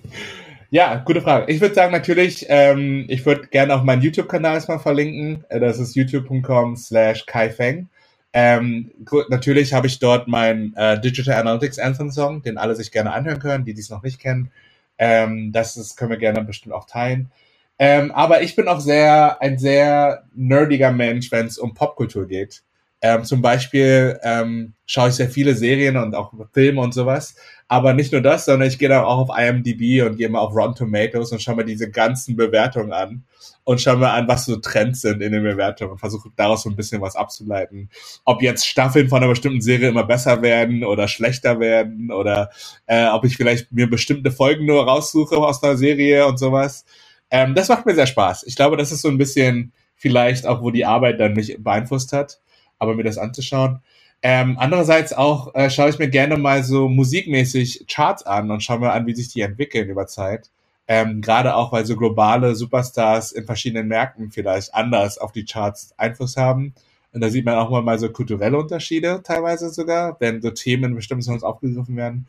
[0.70, 1.50] ja, gute Frage.
[1.50, 5.44] Ich würde sagen, natürlich, ähm, ich würde gerne auch meinen YouTube-Kanal erstmal verlinken.
[5.48, 7.88] Äh, das ist youtube.com slash kaifeng.
[8.36, 8.90] Ähm,
[9.28, 13.38] natürlich habe ich dort meinen äh, Digital Analytics Anthem Song, den alle sich gerne anhören
[13.38, 14.50] können, die dies noch nicht kennen.
[14.98, 17.30] Ähm, das ist, können wir gerne bestimmt auch teilen.
[17.78, 22.62] Ähm, aber ich bin auch sehr ein sehr nerdiger Mensch, wenn es um Popkultur geht.
[23.06, 27.34] Ähm, zum Beispiel ähm, schaue ich sehr viele Serien und auch Filme und sowas.
[27.68, 30.54] Aber nicht nur das, sondern ich gehe dann auch auf IMDb und gehe mal auf
[30.54, 33.24] Rotten Tomatoes und schaue mir diese ganzen Bewertungen an
[33.64, 36.70] und schaue mir an, was so Trends sind in den Bewertungen und versuche daraus so
[36.70, 37.90] ein bisschen was abzuleiten.
[38.24, 42.48] Ob jetzt Staffeln von einer bestimmten Serie immer besser werden oder schlechter werden oder
[42.86, 46.86] äh, ob ich vielleicht mir bestimmte Folgen nur raussuche aus einer Serie und sowas.
[47.30, 48.44] Ähm, das macht mir sehr Spaß.
[48.46, 52.14] Ich glaube, das ist so ein bisschen vielleicht auch, wo die Arbeit dann mich beeinflusst
[52.14, 52.40] hat
[52.84, 53.80] aber mir das anzuschauen.
[54.22, 58.78] Ähm, andererseits auch äh, schaue ich mir gerne mal so musikmäßig Charts an und schaue
[58.78, 60.50] mir an, wie sich die entwickeln über Zeit.
[60.86, 65.94] Ähm, Gerade auch, weil so globale Superstars in verschiedenen Märkten vielleicht anders auf die Charts
[65.98, 66.74] Einfluss haben.
[67.12, 71.22] Und da sieht man auch mal so kulturelle Unterschiede teilweise sogar, wenn so Themen bestimmt
[71.24, 72.26] Songs aufgegriffen werden.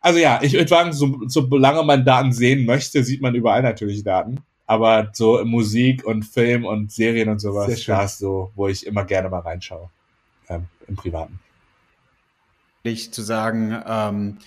[0.00, 4.04] Also ja, ich würde sagen, so, solange man Daten sehen möchte, sieht man überall natürlich
[4.04, 4.40] Daten.
[4.66, 9.04] Aber so Musik und Film und Serien und sowas, da ist so, wo ich immer
[9.04, 9.90] gerne mal reinschaue.
[10.48, 11.40] Ähm, Im Privaten.
[12.84, 14.38] Zu sagen, ähm,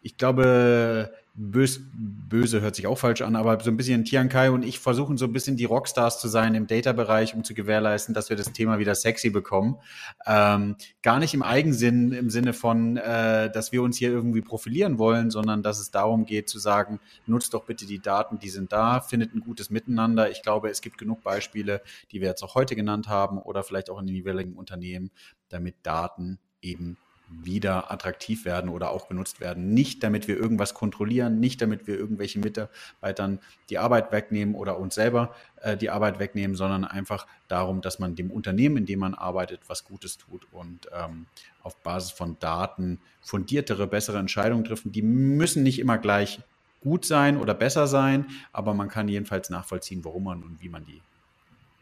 [0.00, 4.64] ich glaube, bös, böse hört sich auch falsch an, aber so ein bisschen Tiankai und
[4.64, 8.28] ich versuchen so ein bisschen die Rockstars zu sein im Data-Bereich, um zu gewährleisten, dass
[8.28, 9.78] wir das Thema wieder sexy bekommen.
[10.26, 14.98] Ähm, gar nicht im Eigensinn, im Sinne von, äh, dass wir uns hier irgendwie profilieren
[14.98, 18.72] wollen, sondern dass es darum geht zu sagen, nutzt doch bitte die Daten, die sind
[18.72, 20.30] da, findet ein gutes Miteinander.
[20.30, 21.80] Ich glaube, es gibt genug Beispiele,
[22.10, 25.10] die wir jetzt auch heute genannt haben oder vielleicht auch in den jeweiligen Unternehmen,
[25.48, 26.98] damit Daten eben
[27.42, 29.72] wieder attraktiv werden oder auch genutzt werden.
[29.74, 34.94] Nicht damit wir irgendwas kontrollieren, nicht damit wir irgendwelchen Mitarbeitern die Arbeit wegnehmen oder uns
[34.94, 39.14] selber äh, die Arbeit wegnehmen, sondern einfach darum, dass man dem Unternehmen, in dem man
[39.14, 41.26] arbeitet, was Gutes tut und ähm,
[41.62, 44.92] auf Basis von Daten fundiertere, bessere Entscheidungen treffen.
[44.92, 46.40] Die müssen nicht immer gleich
[46.80, 50.84] gut sein oder besser sein, aber man kann jedenfalls nachvollziehen, warum man und wie man
[50.84, 51.00] die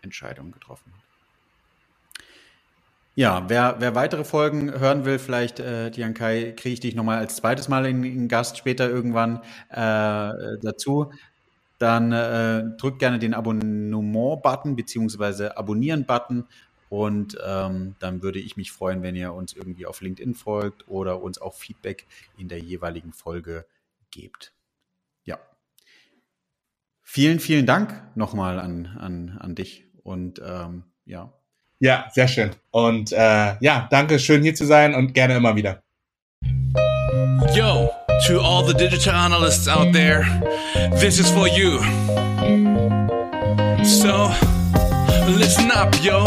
[0.02, 1.09] Entscheidungen getroffen hat.
[3.16, 7.18] Ja, wer, wer weitere Folgen hören will, vielleicht, äh, Dian Kai, kriege ich dich nochmal
[7.18, 11.12] als zweites Mal in, in Gast später irgendwann äh, dazu.
[11.78, 16.46] Dann äh, drückt gerne den Abonnement-Button beziehungsweise Abonnieren-Button
[16.88, 21.22] und ähm, dann würde ich mich freuen, wenn ihr uns irgendwie auf LinkedIn folgt oder
[21.22, 22.06] uns auch Feedback
[22.36, 23.64] in der jeweiligen Folge
[24.10, 24.52] gebt.
[25.24, 25.38] Ja.
[27.02, 31.32] Vielen, vielen Dank nochmal an, an, an dich und ähm, ja,
[31.80, 32.50] ja, sehr schön.
[32.70, 35.82] Und äh, ja, danke, schön hier zu sein und gerne immer wieder.
[37.54, 37.90] Yo,
[38.26, 40.24] to all the digital analysts out there,
[41.00, 41.80] this is for you.
[43.82, 44.30] So,
[45.26, 46.24] listen up, yo.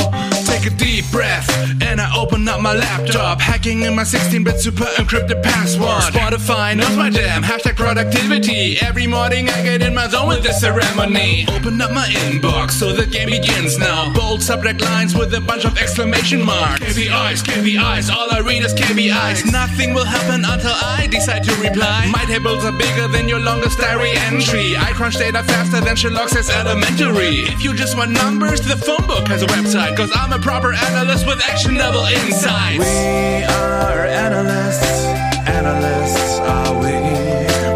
[0.63, 1.49] Take a deep breath
[1.81, 6.13] and I open up my laptop, hacking in my 16-bit super encrypted password.
[6.13, 8.77] Spotify knows my jam, hashtag productivity.
[8.79, 11.45] Every morning I get in my zone with the ceremony.
[11.49, 14.13] Open up my inbox so the game begins now.
[14.13, 16.81] Bold subject lines with a bunch of exclamation marks.
[16.81, 19.51] KPIs, KPIs, all I read is KPIs.
[19.51, 22.09] Nothing will happen until I decide to reply.
[22.11, 24.75] My tables are bigger than your longest diary entry.
[24.77, 27.43] I crunch data faster than Sherlock says elementary.
[27.51, 30.73] If you just want numbers, the phone book has a website, cause I'm a proper
[30.73, 32.77] analyst with actionable insights.
[32.77, 35.05] We are analysts,
[35.49, 36.93] analysts are we.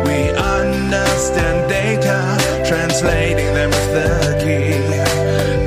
[0.08, 2.20] We understand data,
[2.68, 4.12] translating them is the
[4.44, 4.78] key.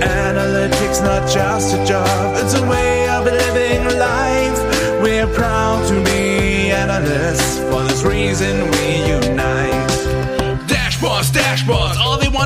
[0.06, 4.60] Analytics not just a job, it's a way of living life.
[5.02, 8.86] We're proud to be analysts, for this reason we
[9.18, 9.39] unite.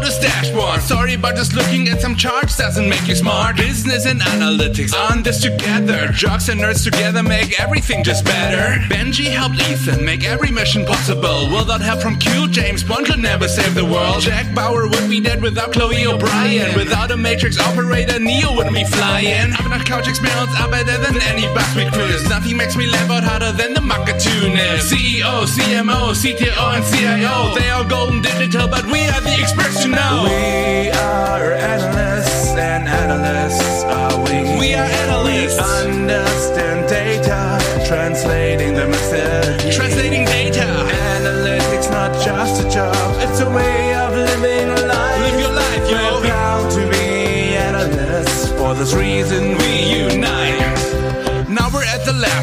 [0.04, 0.82] Is dashboards.
[0.82, 3.56] Sorry, but just looking at some charts doesn't make you smart.
[3.56, 6.08] Business and analytics on this together.
[6.12, 8.80] Jocks and nerds together make everything just better.
[8.92, 11.48] Benji helped Ethan make every mission possible.
[11.50, 14.20] Without help from Q, James Bond could never save the world.
[14.20, 16.74] Jack Bauer would be dead without Chloe O'Brien.
[16.76, 19.52] Without a Matrix operator, Neo wouldn't be flying.
[19.58, 22.28] Aber nach Couch Experiments are better than any Buzzfeed quiz.
[22.28, 23.84] Nothing makes me laugh out harder than the
[24.52, 24.90] is.
[24.90, 27.54] CEO, CMO, CTO, and CIO.
[27.54, 30.24] They are golden digital, but we are the experts to know.
[30.24, 34.58] We are analysts, and analysts are we.
[34.58, 35.56] We are analysts.
[35.56, 39.74] We understand data, translating the message.
[39.74, 40.64] Translating data.
[41.16, 45.20] Analytics not just a job, it's a way of living life.
[45.20, 46.20] Live your life, yo.
[46.20, 48.50] We're proud to be analysts.
[48.52, 49.56] For this reason,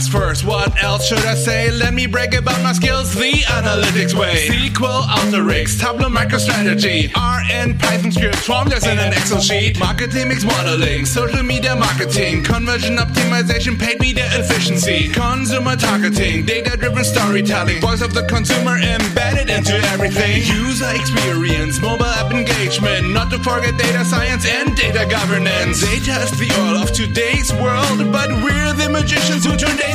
[0.07, 0.43] verse.
[0.43, 1.69] What else should I say?
[1.69, 4.47] Let me brag about my skills the analytics way.
[4.47, 11.05] SQL, Alteryx, Tableau, MicroStrategy, RN, Python scripts, formulas in an Excel sheet, marketing mix modeling,
[11.05, 18.23] social media marketing, conversion optimization, paid media efficiency, consumer targeting, data-driven storytelling, voice of the
[18.23, 24.75] consumer embedded into everything, user experience, mobile app engagement, not to forget data science and
[24.75, 25.81] data governance.
[25.81, 29.90] Data is the oil of today's world, but we're the magicians who turn data,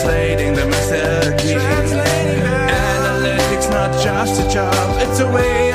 [0.00, 1.54] translating the message.
[2.72, 5.69] Analytics not just a job, it's a way